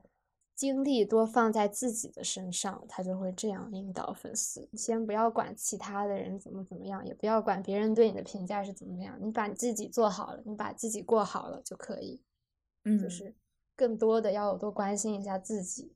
[0.59, 4.69] 精力多放在自己的身上，他就会这样引导粉丝。
[4.73, 12.21] 先不要管其他的人怎么怎么样，也不要管别人对你的评价是怎么样，你把你自己做好了，你把自己过好了就可以。
[12.83, 13.33] 嗯，就是
[13.77, 15.93] 更多的要多关心一下自己，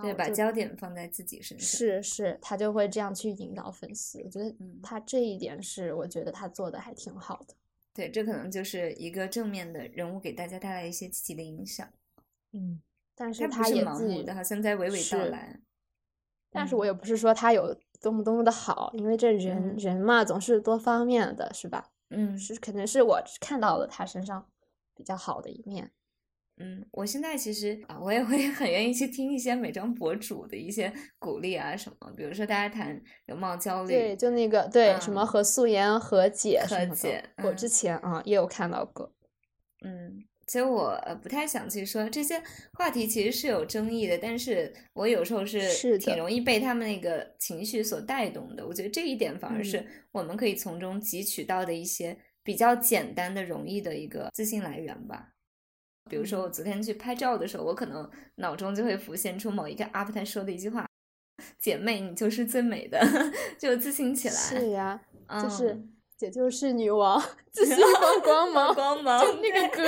[0.00, 1.66] 对，把焦点放在自己身上。
[1.66, 4.22] 是是，他就会这样去引导粉丝。
[4.22, 7.54] 我觉得他这一点是，我觉得他做的还挺好的。
[7.92, 11.92] 对，这可能就是一个正面的人物，给大家带来一些积极的影响。
[12.52, 12.80] 嗯。
[13.14, 15.60] 但是他也自己的，好像在娓娓道来。
[16.50, 21.90] 但是我也不是说他有多么多么的好，因为这人人嘛，总是多方面的，是吧？
[22.10, 24.46] 嗯，是肯定是我看到了他身上
[24.94, 25.90] 比较好的一面。
[26.58, 39.12] 嗯，我现在其实啊，我也会 很愿意去听一些美妆博主的一些鼓励啊什么，比如说大家谈容貌焦虑，对，就那个对什么和素颜和解和解，我之前啊也有看到过，
[39.84, 40.24] 嗯。
[40.46, 44.18] 其实我不太想去说这些话题，其实是有争议的。
[44.18, 48.66] 但是我有时候是挺容易被他们那个情绪所带动的。
[48.66, 55.30] 我觉得这一点反而是我们可以从中汲取到的一些比较简单的、容易的一个自信来源吧。
[56.10, 60.86] 比如说我昨天去拍照的时候，我可能脑中就会浮现出某一个 UP 他说的一句话
[61.58, 63.00] ：“姐妹，你就是最美的，
[63.58, 65.00] 就自信起来。”是呀，
[65.42, 65.82] 就是
[66.18, 67.18] 姐就是女王，
[67.50, 69.82] 自信放光 芒，光芒，就那个歌。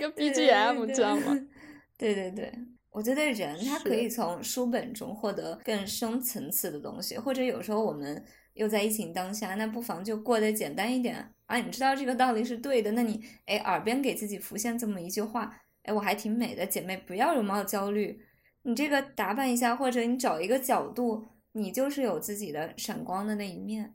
[0.08, 1.38] 个 BGM 知道吗？
[1.98, 2.52] 对对对，
[2.90, 11.58] 我觉得人他可以从书本中获得更深层次的东西，或者有时候我们又在疫情当下，那不妨就过得简单一点啊！
[11.58, 18.20] 你知道这个道理是对的，那你哎耳边给自己浮现这么一句话，哎我还挺美的，姐妹不要容貌焦虑，
[18.62, 23.94] 你这个打扮一下，或者你找一个角度，你就是有自己的闪光的那一面。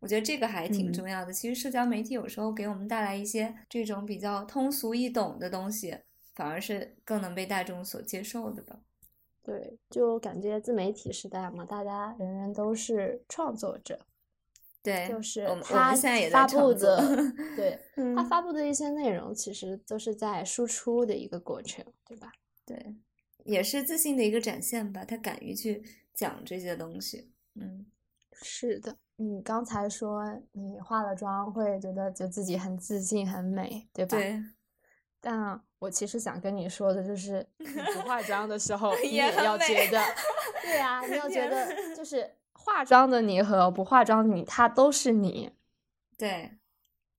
[0.00, 1.32] 我觉得这个还挺重要的。
[1.32, 5.98] 其实社交媒体有时候给我们带来一些这种比较通俗易懂的东西，
[6.34, 8.80] 反而是更能被大众所接受的吧。
[9.42, 14.06] 对，就感觉自媒体时代嘛，大家人人都是创作者。
[14.82, 15.94] 对，就是 他
[16.30, 17.78] 发布的，对
[18.16, 22.32] 他发布的一些内容，其实都是在输出的一个过程，对吧？
[22.64, 22.94] 对，
[23.44, 25.04] 也是自信的一个展现吧。
[25.04, 25.82] 他敢于去
[26.14, 27.84] 讲这些东西，嗯，
[28.32, 28.96] 是的。
[29.22, 34.16] 你刚才说你化了妆会觉得就自己很自信很美，对吧？
[34.16, 34.42] 对。
[35.20, 40.02] 但我其实想跟你说的就是， 你不化妆的时候 你也要觉得，
[40.64, 45.52] 对呀，你要觉得就是化妆的你和不化妆的你，它都是你。
[46.16, 46.52] 对，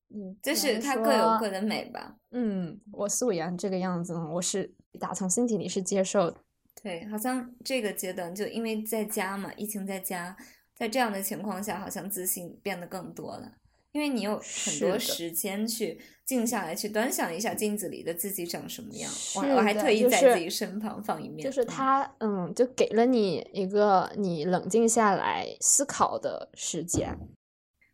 [0.09, 2.15] 嗯，就是它各有各的美吧。
[2.31, 6.37] 嗯，我素颜这个样子，我是打从心底里是接受的。
[6.81, 10.35] 对，好像这个阶段就因为在家嘛，疫情在家。
[10.81, 13.51] 在这样的情况下，好像自信变得更多了，
[13.91, 19.11] 因为你有很多时间去静下来，去端详一下镜子里的自己长什么样。
[19.35, 27.15] 我我还特意在自己身旁放一面，就是他，嗯，就给了你一个你冷静下来思考的时间。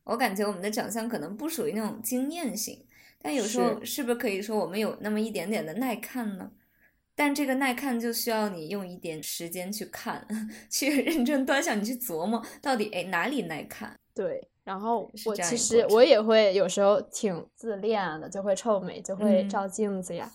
[0.05, 2.85] 我感觉我们的长相可能不属于那种惊艳型，
[3.21, 6.49] 但有时候是不是可以说我们有那么一点点的耐看呢？
[7.19, 10.23] 但这个耐看就需要你用一点时间去看，
[10.69, 13.99] 去认真端详，你去琢磨到底哎哪里耐看。
[14.13, 20.31] 对，然后我其实我也会有时候挺自恋的，就会臭美，就会照镜子呀。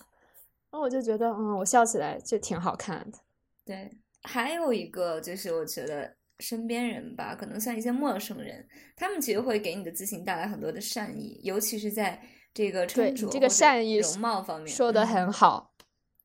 [0.71, 3.17] 然后我就觉得，嗯，我笑起来就挺好看的。
[3.63, 3.89] 对，
[4.23, 8.67] 还有一个就是我觉得身边人吧，可能像一些陌生人，
[8.97, 12.21] 他们其实会给你的自信带来很多的善意，尤其是在
[12.53, 15.72] 这个穿着、这个善意容貌方面，说的很好。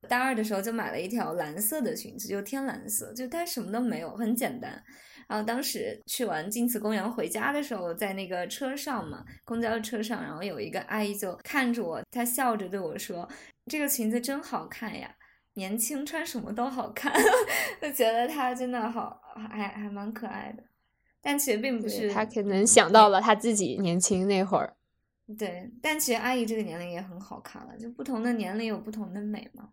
[0.06, 4.82] 大二的时候就买了一条蓝色的裙子，就天蓝色，就它什么都没有，很简单。
[5.26, 13.28] 然后当时去完晋祠公园回家的时候，在那个车上嘛，公交车上，然后有一个阿姨就看着我，她笑着对我说
[13.66, 15.14] ：“这个裙子真好看呀，
[15.54, 17.12] 年轻穿什么都好看。
[17.82, 20.62] ”就觉得她真的好，还还蛮可爱的。
[21.20, 24.76] 但其实并不是，她可能想到了她自己年轻那会儿。
[25.36, 29.68] 对，但其实阿姨这个年龄也很好看了，就不同的年龄有不同的美嘛。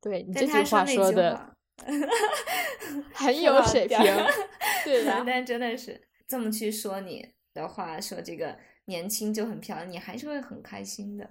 [0.00, 1.56] 对你这句话说的
[3.14, 3.98] 很有水平，
[4.84, 5.24] 对的。
[5.26, 8.56] 但真的是这么去说你的话，说这个
[8.86, 11.28] 年轻就很漂亮，你还是会很开心的。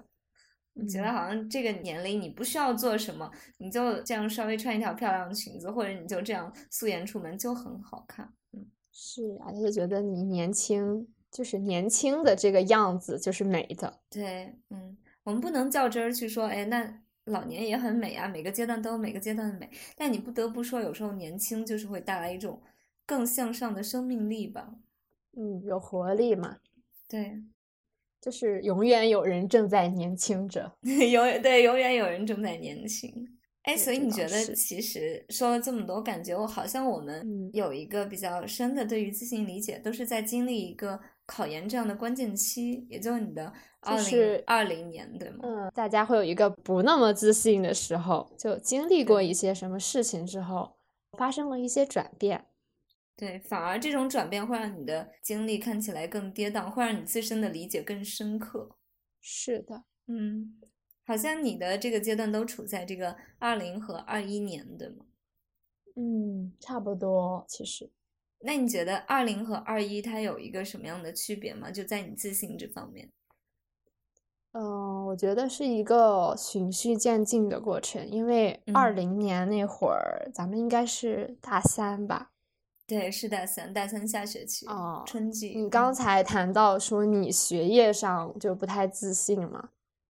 [0.74, 8.32] 你觉得好像这个年龄你不需要做什么，你就这样稍微穿一条漂亮的裙子，或者你就这样素颜出门就很好看。
[8.54, 14.00] 嗯，是啊，就觉得你年轻，就是年轻的这个样子就是美的。
[14.10, 17.02] 对，嗯，我们不能较真儿去说，哎，那。
[17.28, 22.62] 老年也很美啊，每个阶段都有每个阶段的美，但你不得不说，有时候年轻就是会带来一种
[23.06, 24.74] 更向上的生命力吧。
[25.38, 26.58] 嗯，有活力嘛？
[27.08, 27.42] 对，
[28.20, 33.38] 就是永远有人正在年轻着， 永远对，永远有人正在年轻。
[33.64, 45.40] 哎，所以你觉得，其实说了这么多，感觉我好像我们有一个比较深的对于自信理解，都是在经历一个考研这样的关键期，也就是你的二零二零年，对吗？
[45.44, 50.78] 嗯，大家会有一个不那么自信的时候，就经历过一些什么事情之后，
[51.18, 52.48] 发生了一些转变。
[53.16, 58.78] 对，反而这种转变会让你的经历看起来更跌宕，会让你自身的理解更深刻。
[59.22, 60.60] 是的，嗯。
[61.06, 65.06] 好像你的这个阶段都处在这个二零和二一年，对吗？
[65.96, 67.46] 嗯，差不多。
[67.48, 67.90] 其实，
[68.40, 71.72] 那你觉得二零和二一它有一个什么样的区别吗？
[71.72, 73.12] 就在你自信这方面？
[74.54, 78.08] 嗯，我觉得是一个循序渐进的过程。
[78.10, 82.32] 因为二零年那会儿，咱们应该是大三吧？
[82.88, 85.54] 对，是大三，大三下学期哦，春季。
[85.56, 89.70] 你刚才谈到说你学业上就不太自信嘛？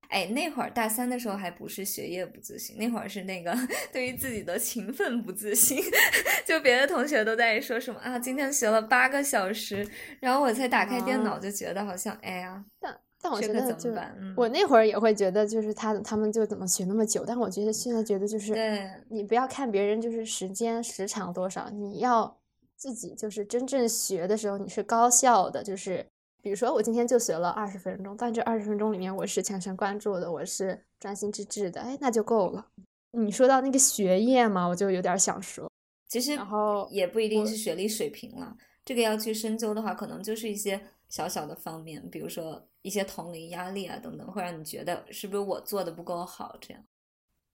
[0.10, 3.54] 哎，那会儿大三的时候还不是学业不自信，那会儿是那个
[3.92, 5.82] 对于自己的勤奋不自信。
[6.46, 9.88] 就别的同学都在说什么啊，今天学了八个小时，
[10.20, 22.38] 然后我才打开电脑就觉得好像哎呀，但但我觉得就嗯、我那会儿也会觉得就是他他们就怎么学那么久，但我觉得现在觉得就是对你不要看别人就是时间时长多少，你要
[22.76, 26.06] 自己就是真正学的时候你是高效的，就是。
[26.48, 32.68] 比如说，我今天就学了二十分钟，但这二十分钟里面我是全神贯注的，我是专心致志的，哎，那就够了。
[33.12, 35.70] 你说到那个学业嘛，我就有点想说，
[36.08, 46.82] 其实然后也不一定是学历水平了，这个要去深究的话，可能就是一些小小的方面，比如说一些同龄压力啊等等，会让你觉得是不是我做的不够好这样。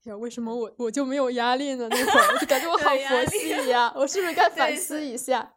[0.03, 1.87] 呀，为什么我我就没有压力呢？
[1.89, 5.55] 那会儿我就感觉我 好佛系呀， 我是不是该反思一下？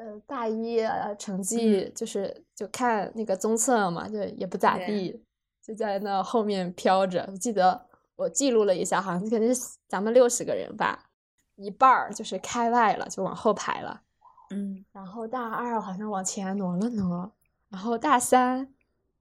[0.00, 0.80] 呃，大一
[1.18, 5.22] 成绩就是就看那个综测嘛，就也不咋地，
[5.62, 7.28] 就在那后面飘着。
[7.30, 7.86] 我记得
[8.16, 11.10] 我记录了一下，好像肯定是咱们六十个人吧，
[11.56, 14.00] 一半儿就是开外了，就往后排了。
[14.48, 17.30] 嗯，然后大二好像往前挪了挪，
[17.68, 18.72] 然后大三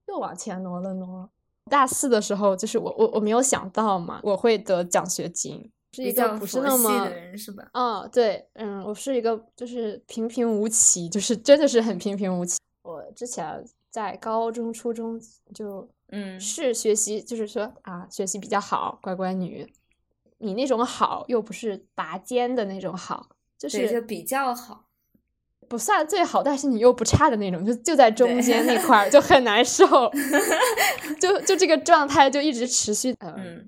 [0.07, 1.29] 又往前挪了挪。
[1.69, 7.67] 大四的时候，就是我我我没有想到嘛，我会得奖学金，是一个不是那么的人是吧？
[7.73, 12.59] 嗯，对，嗯，我是一个就是平平无奇，就是真的是很平平无奇。
[12.83, 15.19] 我之前在高中、初中
[15.53, 19.71] 就嗯是学习，就是说啊，学习比较好，乖乖女。
[20.41, 23.27] 你那种好又不是拔尖的那种好，
[23.57, 24.85] 就是就比较好。
[25.67, 29.85] 不算最好，但是你又不差的那种，就就在中间那块儿，就很难受，
[31.19, 33.67] 就就这个状态就一直持续，嗯，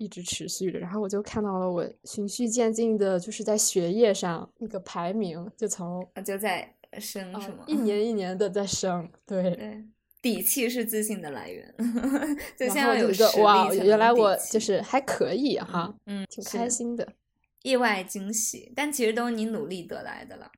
[0.00, 0.78] 一直持续着。
[0.78, 7.64] 然后我就看到了我循序渐进的，就是在学业上那个排名就从就在升，是吗？
[7.66, 9.84] 一年一年的在升，对对，
[10.22, 11.74] 底气是自信的来源，
[12.58, 13.08] 就现在有
[13.42, 17.12] 哇，原来我就是还可以哈，嗯，挺开心的，
[17.62, 20.50] 意外惊喜，但其实都是你努力得来的了。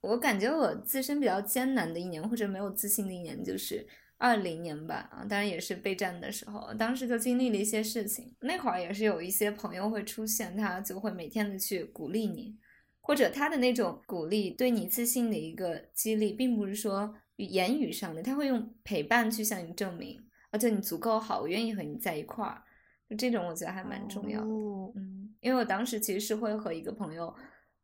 [0.00, 3.84] 我感觉我自身比较艰难的一年，或者没有自信的一年，就是
[4.18, 5.08] 二零年吧。
[5.10, 8.34] 啊，当然也是备战的时候，当时就经历了一些事情。
[8.40, 12.58] 那会儿也是有一些朋友会出现，他就会每天的去鼓励你，
[13.00, 22.62] 或者他的那种鼓励对你自信的一个激励，并不是说言语上的，他会用陪伴去向你证明，而且你足够好，我愿意和你在一块儿。
[23.08, 24.46] 就这种，我觉得还蛮重要的。
[24.96, 27.34] 嗯，因为我当时其实是会和一个朋友。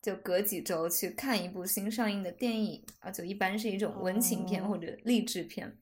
[0.02, 5.78] 就隔几周去看一部新上映的电影啊，就一般是一种温情片或者励志片。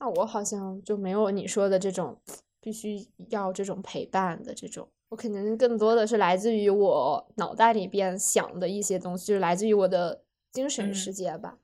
[0.00, 2.16] 那我好像就没有你说的这种
[2.60, 11.58] 必须要这种陪伴的这种，我可能更多的是来自于我脑袋里边想的一些东西，就是来自于我的精神世界吧，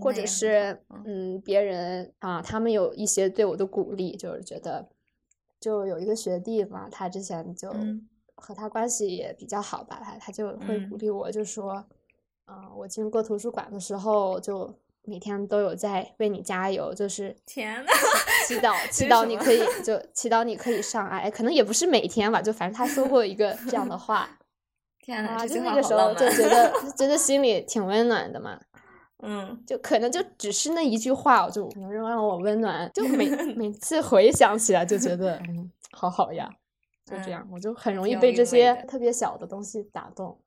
[0.00, 1.40] 或者是嗯。
[1.40, 4.88] 别人啊，他们有一些对我的鼓励，就是觉得
[5.60, 7.70] 就有一个学弟嘛，他之前就。
[8.34, 11.84] 和他关系也比较好吧，他他就会鼓励我，就说，
[12.46, 14.74] 嗯，我经过图书馆的时候，就
[15.04, 17.90] 每天都有在为你加油，就是天呐，
[18.46, 24.38] 祈祷祈祷你可以， 就祈祷你可以上岸，可能也不是每天吧，就反正他说过一个这样的话，
[25.02, 28.60] 天呐，就那个时候就觉得 觉得心里挺温暖的嘛，
[29.22, 36.48] 嗯，就可能就只是那一句话，我就能让我温暖，就每每次回想起来就觉得，嗯，好好呀。
[37.04, 40.38] 就这样，我就很容易被这些特别小的东西打动。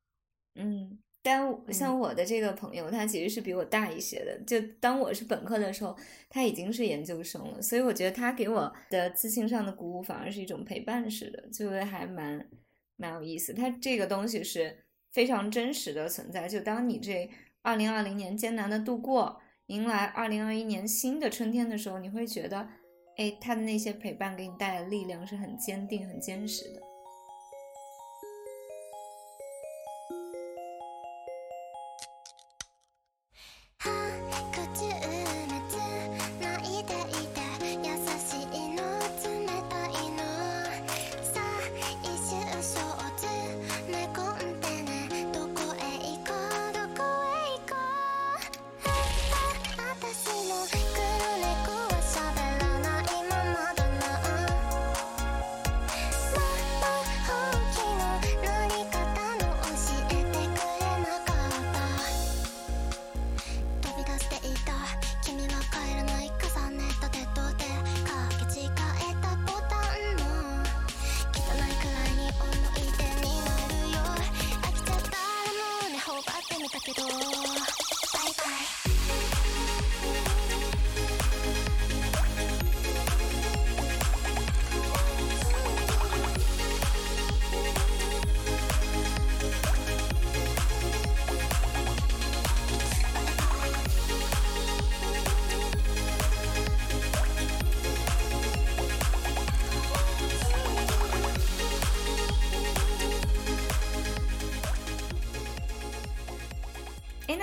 [0.56, 4.40] 嗯，但像我的这个朋友，他其实是比我大一些的。
[4.46, 5.98] 就当我是本科的时候，
[6.30, 7.60] 他已经是研究生了。
[7.60, 12.48] 所以我觉得他给我的自信上的鼓舞，反而是一种陪伴式的，就还蛮
[12.96, 13.52] 蛮有意思。
[13.52, 16.48] 他这个东西是非常真实的存在。
[16.48, 17.28] 就当你这
[17.64, 22.70] 二零二零年艰难的度过，迎来二零二一年新的春天的时候，你会觉得。
[23.18, 26.82] 哎，他的那些陪伴给你带来的力量是很坚定、很坚实的。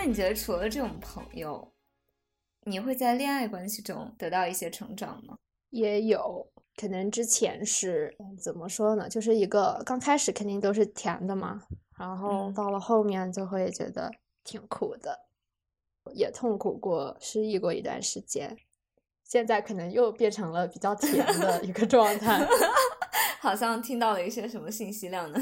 [0.05, 1.73] 那你觉得除了这种朋友，
[2.65, 5.39] 你会在恋爱关系中得到一些成长吗？
[5.71, 6.45] 也有
[6.75, 9.09] 可能之前是怎么说呢？
[9.09, 11.63] 就是一个刚开始肯定都是甜的嘛，
[11.97, 14.11] 然后到了后面就会觉得
[14.43, 15.21] 挺苦的，
[16.17, 18.59] 也痛苦过，失忆过一段时间，
[19.23, 22.45] 现在可能又变成了比较甜的一个状态。
[23.39, 25.39] 好像听到了一些什么信息量呢？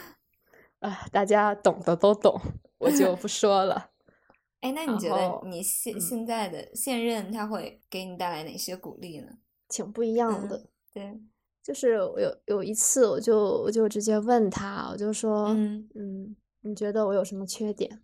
[0.80, 2.40] 啊，大家懂的都懂，
[2.84, 3.90] 我就不说了。
[4.60, 9.28] 哎，那你觉得你现现在的现任他会给你带来哪些鼓励呢？
[9.68, 10.66] 挺不一样的。
[10.92, 11.20] 对，
[11.62, 18.02] 就是我有有一次，我就我就直接问他，我就说，嗯嗯，你觉得我有什么缺点？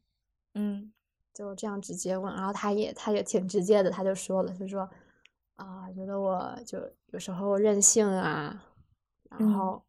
[0.54, 0.92] 嗯，
[1.32, 4.88] 就这样直接问，然后他也他也挺直接的，他就说了，他说
[5.56, 6.78] 啊，觉得我就
[7.12, 8.66] 有时候任性啊。
[9.38, 9.80] 然后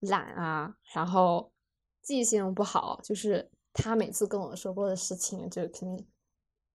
[0.00, 1.52] 懒啊，然后
[2.02, 6.06] 记性不好，就是他每次跟我说过的事情，就肯定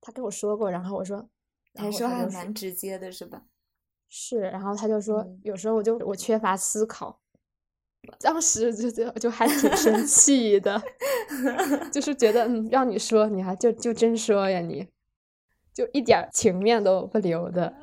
[0.02, 1.28] 他跟我说过，然后我说，
[1.74, 3.44] 他说还蛮直接的，是吧？
[4.08, 7.20] 是，然后他就说，有时候我就我缺乏思考，
[8.20, 10.82] 当时就就就还挺生 气的，
[11.92, 14.88] 就是觉得嗯，让你说你还就就真说呀你。
[15.74, 17.76] 就一点情面都不留的，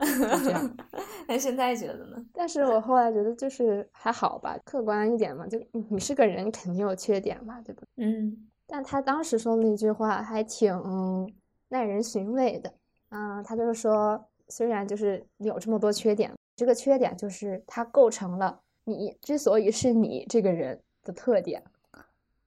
[0.43, 0.77] 这样。
[1.29, 2.17] 那现在觉得呢？
[2.33, 5.47] 但是我后来觉得就是还好吧，客观一点嘛。
[5.47, 7.83] 就你是个人，肯定有缺点嘛，对吧？
[7.97, 8.49] 嗯。
[8.73, 10.75] 但他当时说的那句话还挺
[11.69, 12.73] 耐人寻味的。
[13.11, 21.63] 嗯，他就是说，虽然就是你有这么多缺点，这个缺点就是它构成了你之所以是你这个人的特点。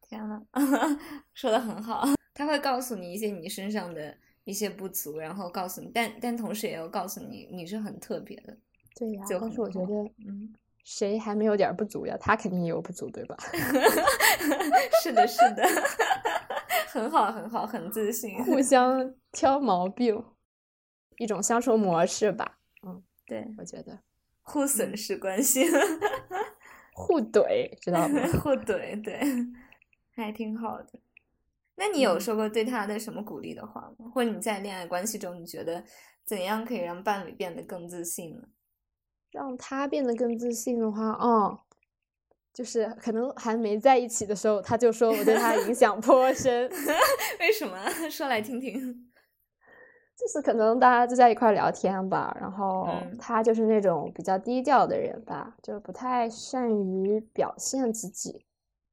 [0.02, 0.42] 天呐，
[1.36, 2.04] 说的很好。
[2.34, 4.16] 他会告诉你一些你身上的。
[4.46, 8.56] 一些不足，然后告诉你，但但同时也要告诉你，你是很特别的。
[8.96, 9.92] 对呀，但是我觉得，
[10.24, 10.54] 嗯，
[10.86, 12.16] 谁还没有点不足呀？
[12.22, 13.36] 他肯定也有不足，对吧？
[15.04, 15.64] 是的，是的，
[16.88, 20.24] 很好，很好，很自信，互相挑毛病，
[21.18, 22.60] 一种相处模式吧。
[22.86, 24.00] 嗯，对，我觉得
[24.44, 25.66] 互损式关系，
[26.94, 28.22] 互怼，知道吗？
[28.42, 29.20] 互怼，对，
[30.16, 31.00] 还挺好的。
[31.78, 34.10] 那你有说过对他的什么鼓励的话吗？
[34.14, 35.84] 或者你在恋爱关系中，你觉得
[36.24, 38.48] 怎样可以让伴侣变得更自信呢？
[39.36, 41.60] 让他变得更自信的话，哦，
[42.54, 46.70] 就是可能还没在一起的时候，他就说我对他影响颇深。
[47.42, 47.78] 为什么？
[48.10, 49.12] 说来听听。
[50.18, 52.88] 就是可能大家就在一块聊天吧，然后
[53.20, 58.46] 他就是那种比较低调的人吧，就不太善于表现自己。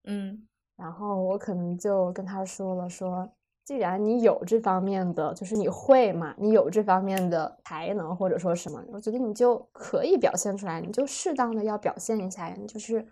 [0.04, 0.46] 嗯。
[0.76, 3.32] 然后我可能就跟他说了，说
[3.64, 13.06] 既然你有这方面的，就是你会嘛，你有这方面的才能或者说什么，我觉得你就可以表现出来，你就适当的要表现一下，你就是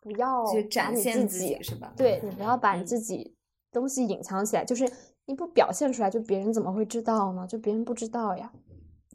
[0.00, 1.92] 不要展现自己是吧？
[1.96, 3.36] 对你不要把你自己
[3.70, 4.90] 东西隐藏起来，就是
[5.24, 7.46] 你不表现出来，就别人怎么会知道呢？
[7.46, 8.52] 就别人不知道呀。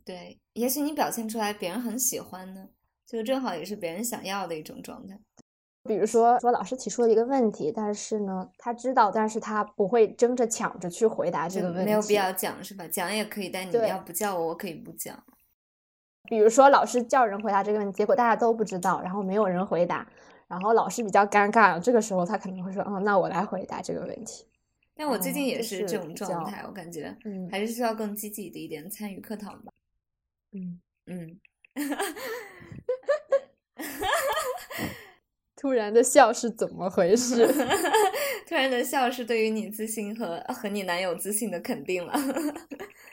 [0.05, 2.69] 对，也许你表现出来，别人很喜欢呢，
[3.05, 5.19] 就正好也是别人想要的一种状态。
[5.87, 11.85] 比如说，说老师提出了一个问题，但是呢，他知道，但是他不会争着抢着去回答这个问题。
[11.85, 12.87] 没有必要讲是吧？
[12.87, 15.23] 讲也可以，但你要不叫我，我可以不讲。
[16.29, 20.05] 比如说，老师叫人回答这个问题，结果大家都不知道，然后没有人回答，
[20.47, 24.45] 然后老师比较尴尬，这个时候他可能会说：“哦，那我来回答这个问题。”
[24.93, 27.15] 但我最近也是这种状态，我感觉
[27.49, 29.71] 还是需要更积极的一点参与课堂吧。
[30.51, 31.39] 嗯嗯。
[35.59, 37.45] 突然的笑是怎么回事？
[38.47, 42.13] 突然的笑是对于你自信和和你男友自信的肯定了。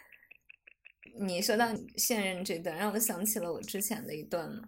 [1.19, 1.67] 你说到
[1.97, 4.63] 现任这段，让我想起了我之前的一段呢。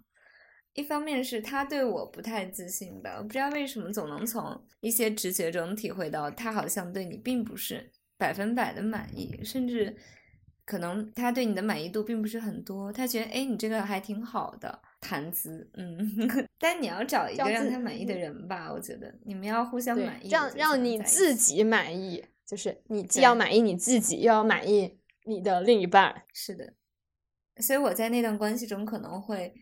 [0.73, 9.97] 一方面是他对我不太自信吧，我不知道为什么总能从一些直觉中体会到他好像对你并不是百分百的满意，甚至
[10.67, 12.93] 可能他对你的满意度并不是很多。
[12.93, 14.83] 他觉得哎，你这个还挺好的。
[15.01, 15.97] 谈资，嗯，
[16.59, 26.25] 但你要找一个让他满意的人吧，我觉得你们要互相满意，让让你自己满意，就是你既要满意你自己，又要满意你的另一半。
[26.33, 26.75] 是的，
[27.59, 29.55] 所以我在那段关系中可能会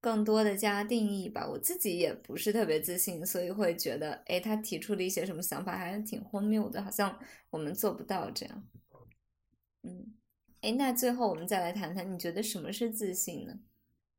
[0.00, 7.18] 更多的加定义吧，我自己也不是特别自信，所以会觉得，哎，他提出的一些什么想法还是挺荒谬的，好像
[7.50, 8.64] 我们做不到这样。
[9.82, 10.14] 嗯，
[10.60, 13.54] 哎，那最后我们再来谈谈，你觉得什么是自信呢？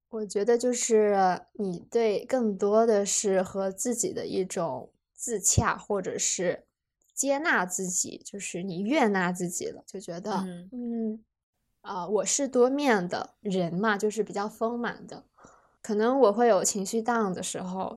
[0.10, 1.16] 我觉得就是
[1.54, 6.66] 你对更多的是和自己的一种自洽，或者是
[7.14, 10.32] 接纳自己，就是你悦纳自己了，就觉得
[10.72, 11.24] 嗯
[11.82, 15.26] 啊，我是多面的人嘛，就是比较丰满的。
[15.82, 17.96] 可能我会有情绪 down 的时候，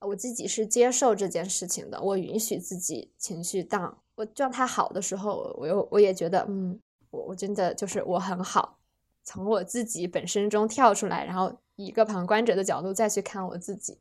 [0.00, 3.94] 我自己是接受这件事情的，我允许自己情绪 down。
[4.14, 6.78] 我状态好的时候，我又我也觉得嗯，
[7.14, 8.78] 我我真的就是我很好。
[9.22, 13.98] 从我自己本身中跳出来，然后以一个旁观者的角度再去看我自己，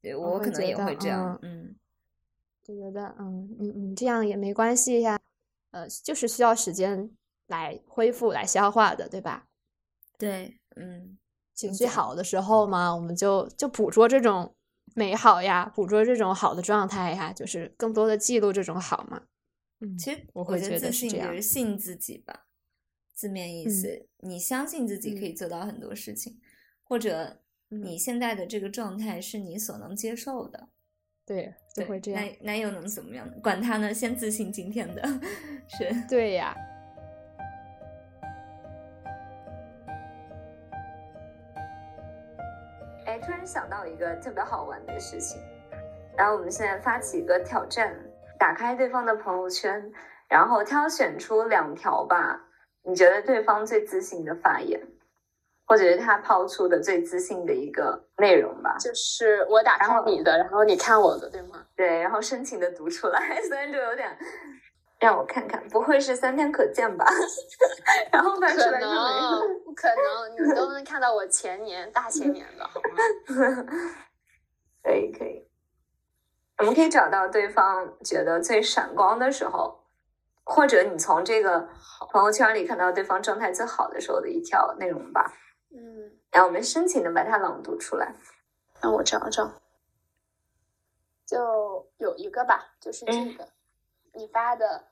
[0.00, 1.74] 对我可能也会这样，嗯，
[2.62, 5.18] 就觉得嗯，你你这样也没关系呀，
[5.72, 7.10] 呃，就是需要时间
[7.48, 9.46] 来恢复、来消化的，对吧？
[10.16, 11.18] 对，嗯，
[11.52, 14.54] 情绪好的时候嘛，我们就就捕捉这种
[14.94, 19.22] 美好呀，捕捉这种好的状态呀，就是更多的记录这种好嘛。
[19.80, 22.46] 嗯，其实我会觉得自信就是信自己吧，
[23.14, 26.40] 字面意思，你相信自己可以做到很多事情，
[26.82, 30.68] 或者你现在的这个状态是你所能接受的。
[31.24, 32.22] 对，就会这样。
[32.22, 33.34] 那那又能怎么样呢？
[33.42, 35.02] 管他呢，先自信今天的
[35.68, 35.94] 是。
[36.08, 36.56] 对呀。
[43.04, 45.38] 哎，突然想到一个特别好玩的事情，
[46.16, 47.94] 然后我们现在发起一个挑战，
[48.38, 49.92] 打开对方的朋友圈，
[50.28, 52.40] 然后挑选出两条吧，
[52.82, 54.80] 你觉得对方最自信的发言。
[55.70, 61.62] 或者是他抛出的最自信的一个内容吧，就是我打开你的，然后你看我的，对吗？
[61.76, 64.16] 对，然后深情的读出来， 虽然就有点，
[64.98, 67.04] 让我看看，不会是三天可见吧？
[68.10, 68.94] 然后翻出来就没
[69.62, 72.96] 不可能，你都能看到我前年、大前年的，好吗？
[74.82, 75.46] 可 以可以，
[76.58, 79.84] 我们可以找到对方觉得最闪光的时候，
[80.44, 81.68] 或者你从这个
[82.10, 85.32] 朋友圈里看到对方状态最好的时候的一条内容吧。
[85.70, 88.14] 嗯，然后我们深情的把它朗读出来。
[88.80, 89.60] 让我找找，
[91.26, 93.48] 就有一个吧，就是这个，
[94.14, 94.84] 你发的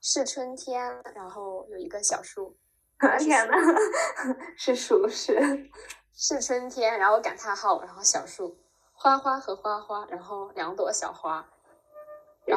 [0.00, 2.56] 是春天，然后有一个小树。
[3.20, 3.54] 天呐，
[4.56, 5.70] 是树是
[6.14, 8.56] 是春天，然后感叹号，然后小树，
[8.96, 11.46] 花花和花花，然后两朵小花。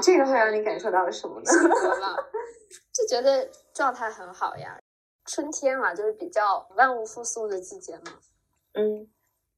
[0.01, 1.51] 这个会让你感受到什么呢？
[2.93, 4.79] 就觉得状态很好呀。
[5.25, 8.13] 春天嘛，就是比较万物复苏的季节嘛。
[8.73, 9.07] 嗯，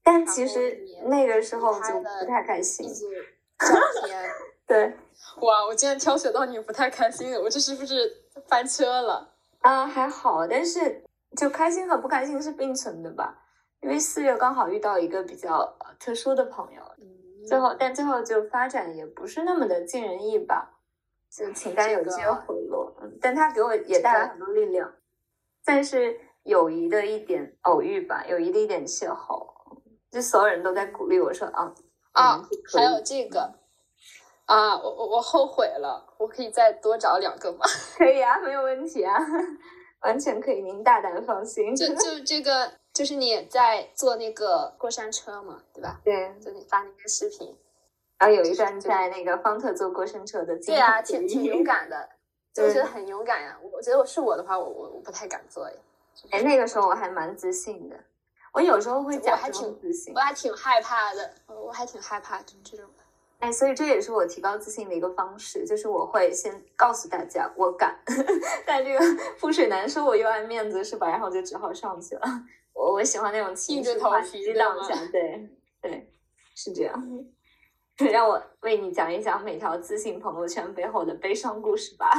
[0.04, 2.88] 但其实那个时候就不太开心。
[2.88, 3.68] 照
[4.06, 4.32] 片，
[4.66, 4.98] 对。
[5.42, 9.34] 哇，我竟然挑选到你不太开心，我这是不是翻车了？
[9.60, 11.04] 啊，还好，但是
[11.38, 13.38] 就开心和不开心是并存的吧？
[13.82, 16.82] 因为四月刚好遇到一个比较特殊的朋友，
[17.48, 20.80] 最后但最后就发展也不是那么的尽人意吧，
[21.32, 22.96] 就情感有些回落。
[23.02, 24.94] 嗯，但他给我也带来很多力量。
[25.66, 29.48] 但是友谊的一点偶遇吧，友谊的一点邂逅，
[30.12, 31.74] 就所有人都在鼓励我说啊
[32.14, 32.42] 啊，
[32.74, 33.54] 还有这个
[34.46, 37.60] 啊，我我我后悔了，我可以再多找两个吗？
[37.98, 39.18] 可以啊，没有问题啊，
[40.02, 41.76] 完全可以，您大胆放心。
[41.76, 46.00] 就就这个，就是你在坐那个过山车嘛，对吧？
[46.04, 47.58] 对，就你发那个视频，
[48.18, 52.10] 然后有一段在那个方特坐过山车的，对啊，挺挺勇敢的。
[52.54, 53.58] 就觉得很勇敢呀！
[53.72, 55.76] 我觉得我是我的话，我我我不太敢做呀。
[56.32, 57.96] 哎，那个时候我还蛮自信的。
[58.52, 61.34] 我有时候会假装自信，我还挺害怕的。
[61.48, 63.04] 我还挺害怕就这种的。
[63.40, 67.98] 哎，所以这也是我提高自信的一个方式，就是我会先告诉大家我敢。
[68.68, 69.00] 但这个
[69.40, 71.08] 覆水难收，我又爱面子，是吧？
[71.08, 72.22] 然后就只好上去了。
[72.74, 75.50] 我我喜欢那种硬着头皮激荡一下，对
[75.82, 76.12] 对，
[76.56, 77.26] 是这样。
[77.98, 82.10] 让我为你讲一讲每条自信朋友圈背后的悲伤故事吧。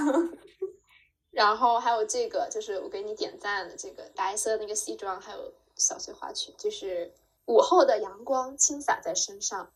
[1.33, 7.11] 然后还有这个，就是我给你点赞的这个白色那个西装，还有小碎花裙，就是
[7.47, 9.73] 午后的阳光倾洒在身上，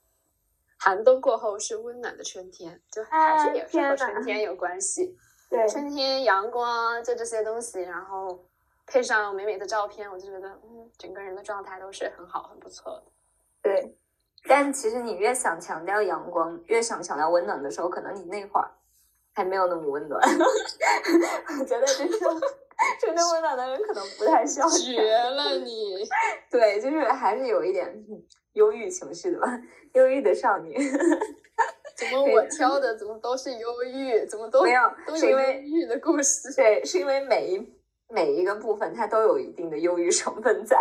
[0.79, 5.17] 寒冬过后是温暖的春天，就还是也是和春天有关系。
[5.49, 8.45] 对，春天阳光就这些东西，然后
[8.87, 13.05] 配上美美的照片，我就觉得嗯，整个人的状态都是很好、很不错的。
[13.63, 13.97] 对。
[14.49, 18.71] 但其实你越想强调阳光，越想强调温暖的时候，可能你那会儿
[19.35, 20.23] 还没有那么温暖。
[21.59, 22.09] 我觉得就是
[23.01, 24.69] 真正温暖的人可能不太需要。
[24.69, 26.07] 绝了你！
[26.49, 27.93] 对，就是还是有一点
[28.53, 29.49] 忧郁情绪的吧，
[29.95, 30.77] 忧郁的少女。
[31.97, 34.25] 怎么 我挑的怎么都是忧郁？
[34.27, 34.83] 怎么都没有？
[35.09, 36.55] 都是因为忧郁的故事。
[36.55, 37.59] 对，是因为每一
[38.09, 40.77] 每一个部分它都有一定的忧郁成分在。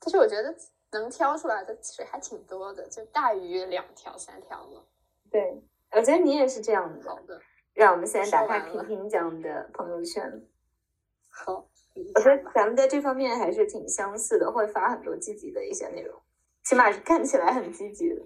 [0.00, 0.54] 其实我觉得。
[0.94, 4.86] 能挑出来的其实还挺多的，就大于两条、三条了。
[5.28, 7.10] 对，我觉得你也是这样的。
[7.10, 7.40] 好的，
[7.72, 10.46] 让我们现在打开平平讲的朋友圈。
[11.28, 11.68] 好，
[12.14, 16.16] 我觉得咱们在这方面还是挺相似的，会发很多积极的一些内容，
[16.62, 18.22] 起码是看起来很积极的。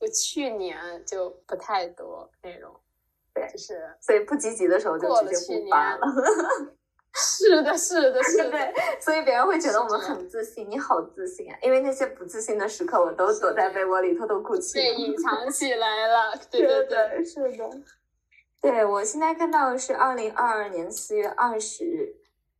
[0.00, 2.74] 我去年就不太多内容，
[3.56, 6.06] 是所以不积极的时候就直接不发了。
[7.14, 10.68] 是的，是的，是 的，对，所以别人会觉得我们很自信。
[10.68, 11.58] 你好自信啊！
[11.62, 16.36] 因为那些不自信的时刻，我都躲在被窝里偷偷哭泣，被隐藏 起来了。
[16.50, 17.70] 对对对，是的。
[18.60, 22.14] 对我现在看到的是二零二二年四月二十日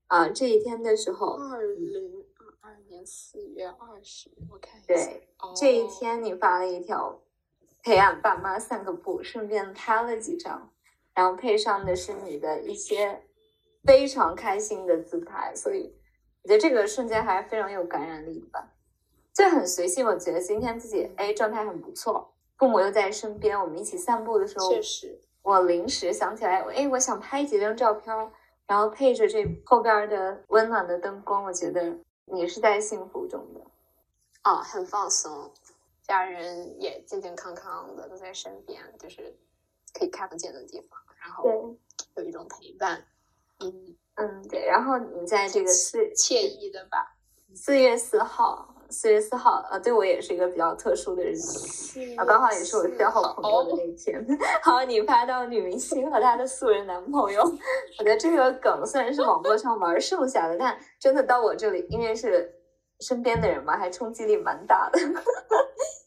[0.07, 1.37] 啊这一天的时候。
[1.37, 2.25] 二零
[2.63, 4.87] 二二年四月二十，我看一下。
[4.87, 7.21] 对，这一天你发了一条
[7.89, 10.71] 陪俺爸妈散个步，顺便拍了几张，
[11.15, 13.23] 然后配上的是你的一些
[13.83, 15.97] 非常开心的自拍，所以
[16.43, 18.75] 我觉得这个瞬间还是非常有感染力的吧。
[19.33, 28.15] 就很随性，我觉得今天自己哎状态很不错，父母又在身边，我们一起散步的时候，确实，我临时想起来，哎，我想拍几张照片，
[28.67, 33.63] 然后配着这后边的温暖的灯光，我觉得你是在幸福中的，
[34.43, 35.51] 啊，很放松。
[36.09, 39.37] 家人也健健康康的都在身边，就是
[39.93, 41.77] 可以看得见的地方，然后
[42.17, 43.05] 有一种陪伴。
[43.61, 44.65] 嗯嗯，对。
[44.67, 47.15] 然后你在这个四惬意的吧？
[47.55, 54.25] 四月四号，四月四号，呃，对我也是一个比较特殊的日子，啊，刚好也是我交好朋友的那一天。
[54.65, 62.55] 好，你发到女明星和她的素人男朋友，我觉得这个梗虽然是网络上玩剩下的，但真的到我这里，因为是
[63.01, 64.99] 身边的人嘛，还冲击力蛮大的。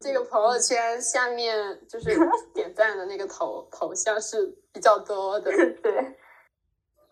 [0.00, 2.16] 这个朋友圈下面就是
[2.54, 5.50] 点赞的那个头头像是比较多的。
[5.82, 6.16] 对，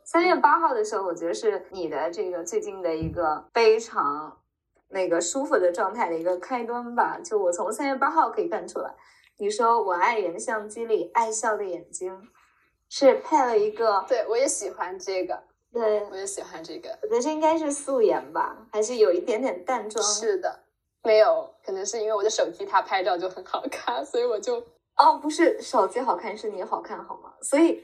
[0.05, 4.41] 三月八号的时候，我觉得是你的这个最近的一个非常
[4.89, 7.19] 那个舒服的状态的一个开端吧。
[7.19, 8.95] 就我从三月八号可以看出来，
[9.39, 12.29] 你说我爱原相机里爱笑的眼睛，
[12.89, 14.05] 是配了一个。
[14.07, 15.43] 对，我也喜欢这个。
[15.73, 16.97] 对，我也喜欢这个。
[17.03, 20.03] 我觉得这应该是素颜吧，还是有一点点淡妆？
[20.05, 20.61] 是的。
[21.07, 24.57] 没有，可能是因为我的手机它拍照就很好看，所以我就
[24.97, 27.33] 哦，不是手机好看，是你好看好吗？
[27.43, 27.81] 所以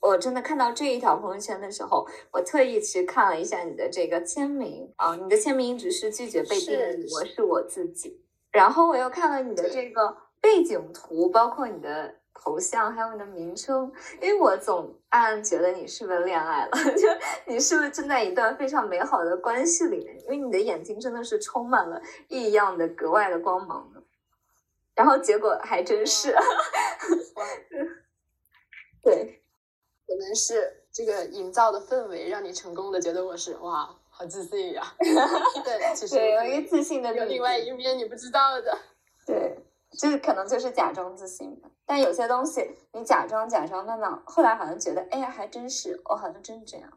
[0.00, 8.24] 我真的看到这一条朋友圈的时候，我特意去看了一下你的这个签名啊，你的签名只是拒绝被定义，我是我自己。
[8.52, 12.16] 然后我又看了你的这个背景图，包括你的。
[12.40, 16.70] 头像还有你的名称，因为我总暗暗觉得你是不是恋爱了？
[16.96, 17.08] 就
[17.46, 20.20] 你是不是正在一段非常美好的关系里面？
[20.22, 23.90] 因为你的眼睛真的是充满了异样的、格外的光芒
[24.94, 26.34] 然后结果还真是，
[29.02, 29.42] 对，
[30.06, 34.82] 可能是这个营造的氛围让你成功的觉得我是哇，好自信呀。
[34.98, 38.76] 对，其实有一个自信的有另外一面你不知道的。
[39.26, 39.57] 对。
[39.90, 46.92] 就是可能就是假装自信吧，但有些东西你假装假装的呢，后来好像觉得，哎呀，还真是，我好像真是这样。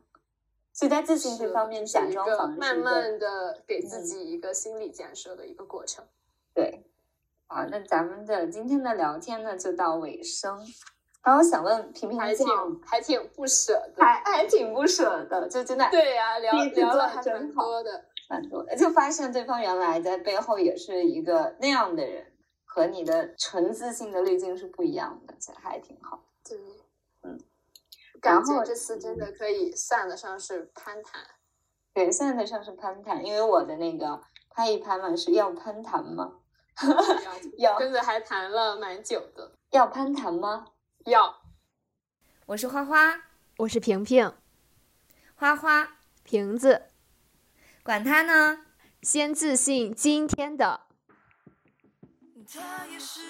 [0.74, 6.06] 所以在自信这方面，假装反而慢慢的给自己一个心理建设的一个过程。
[6.54, 6.86] 对，
[7.48, 10.60] 好，那咱们的今天的聊天呢就到尾声。
[11.24, 12.48] 然后我想问平平，还挺
[12.86, 22.26] 还挺不舍的，还还挺不舍的，就真的对呀，聊聊了还蛮多的，蛮多的，就发现对方原来在背后也是一个那样的人。
[22.74, 26.24] 和你的纯自信的滤镜是不一样的，这还挺好。
[26.41, 26.57] 对，
[27.22, 27.38] 嗯，
[28.22, 31.22] 感觉这次真的可以算得上是攀谈，
[31.93, 36.39] 对，算得上是攀谈，因为我的那个拍一拍嘛是要攀谈吗？
[37.57, 39.51] 要， 跟着还谈了蛮久的。
[39.72, 40.67] 要攀谈吗？
[41.03, 41.41] 要。
[42.45, 43.22] 我是花花，
[43.57, 44.34] 我是平平，
[45.36, 46.84] 花花瓶子，
[47.84, 48.65] 管他呢，
[49.01, 50.91] 先自信今天的。
[52.48, 53.22] 她也是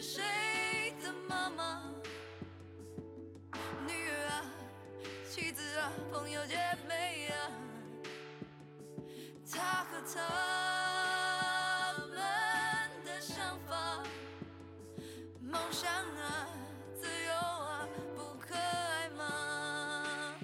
[0.00, 0.22] 谁
[1.02, 1.82] 的妈妈、
[3.86, 4.42] 女儿啊、
[5.30, 6.56] 妻子啊、朋友姐
[6.88, 7.50] 妹啊，
[9.52, 10.20] 她和他
[12.08, 12.16] 们
[13.04, 14.02] 的想法、
[15.40, 16.48] 梦想啊、
[17.00, 20.34] 自由啊，不可爱吗？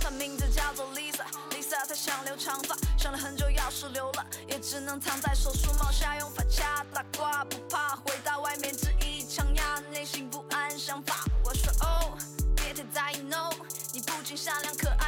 [0.00, 2.76] 她名字叫做 Lisa，Lisa 她想留长发。
[3.00, 11.24] 想了很久，钥匙留了，也只能藏在手术帽下，用发卡打挂，不怕回到外面只一枪呀，内心不安，想法。
[11.42, 12.18] 我说哦，
[12.54, 13.48] 别太在意 no，
[13.94, 14.99] 你不仅善良可爱，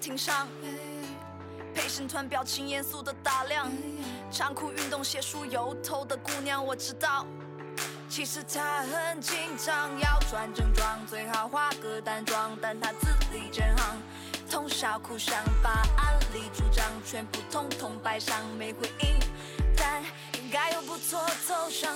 [0.00, 0.48] 庭上，
[1.74, 3.70] 陪审团表情严肃的打量，
[4.32, 7.26] 长裤运动鞋梳油头的姑娘，我知道，
[8.08, 14.02] 其实她很紧张，要穿正装，最好化个淡妆，但她字里行行，
[14.50, 19.18] 通宵苦想，把案例主张全部统统摆上，没回应，
[19.76, 20.02] 但
[20.42, 21.92] 应该有不错走向。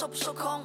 [0.00, 0.64] 受不受控，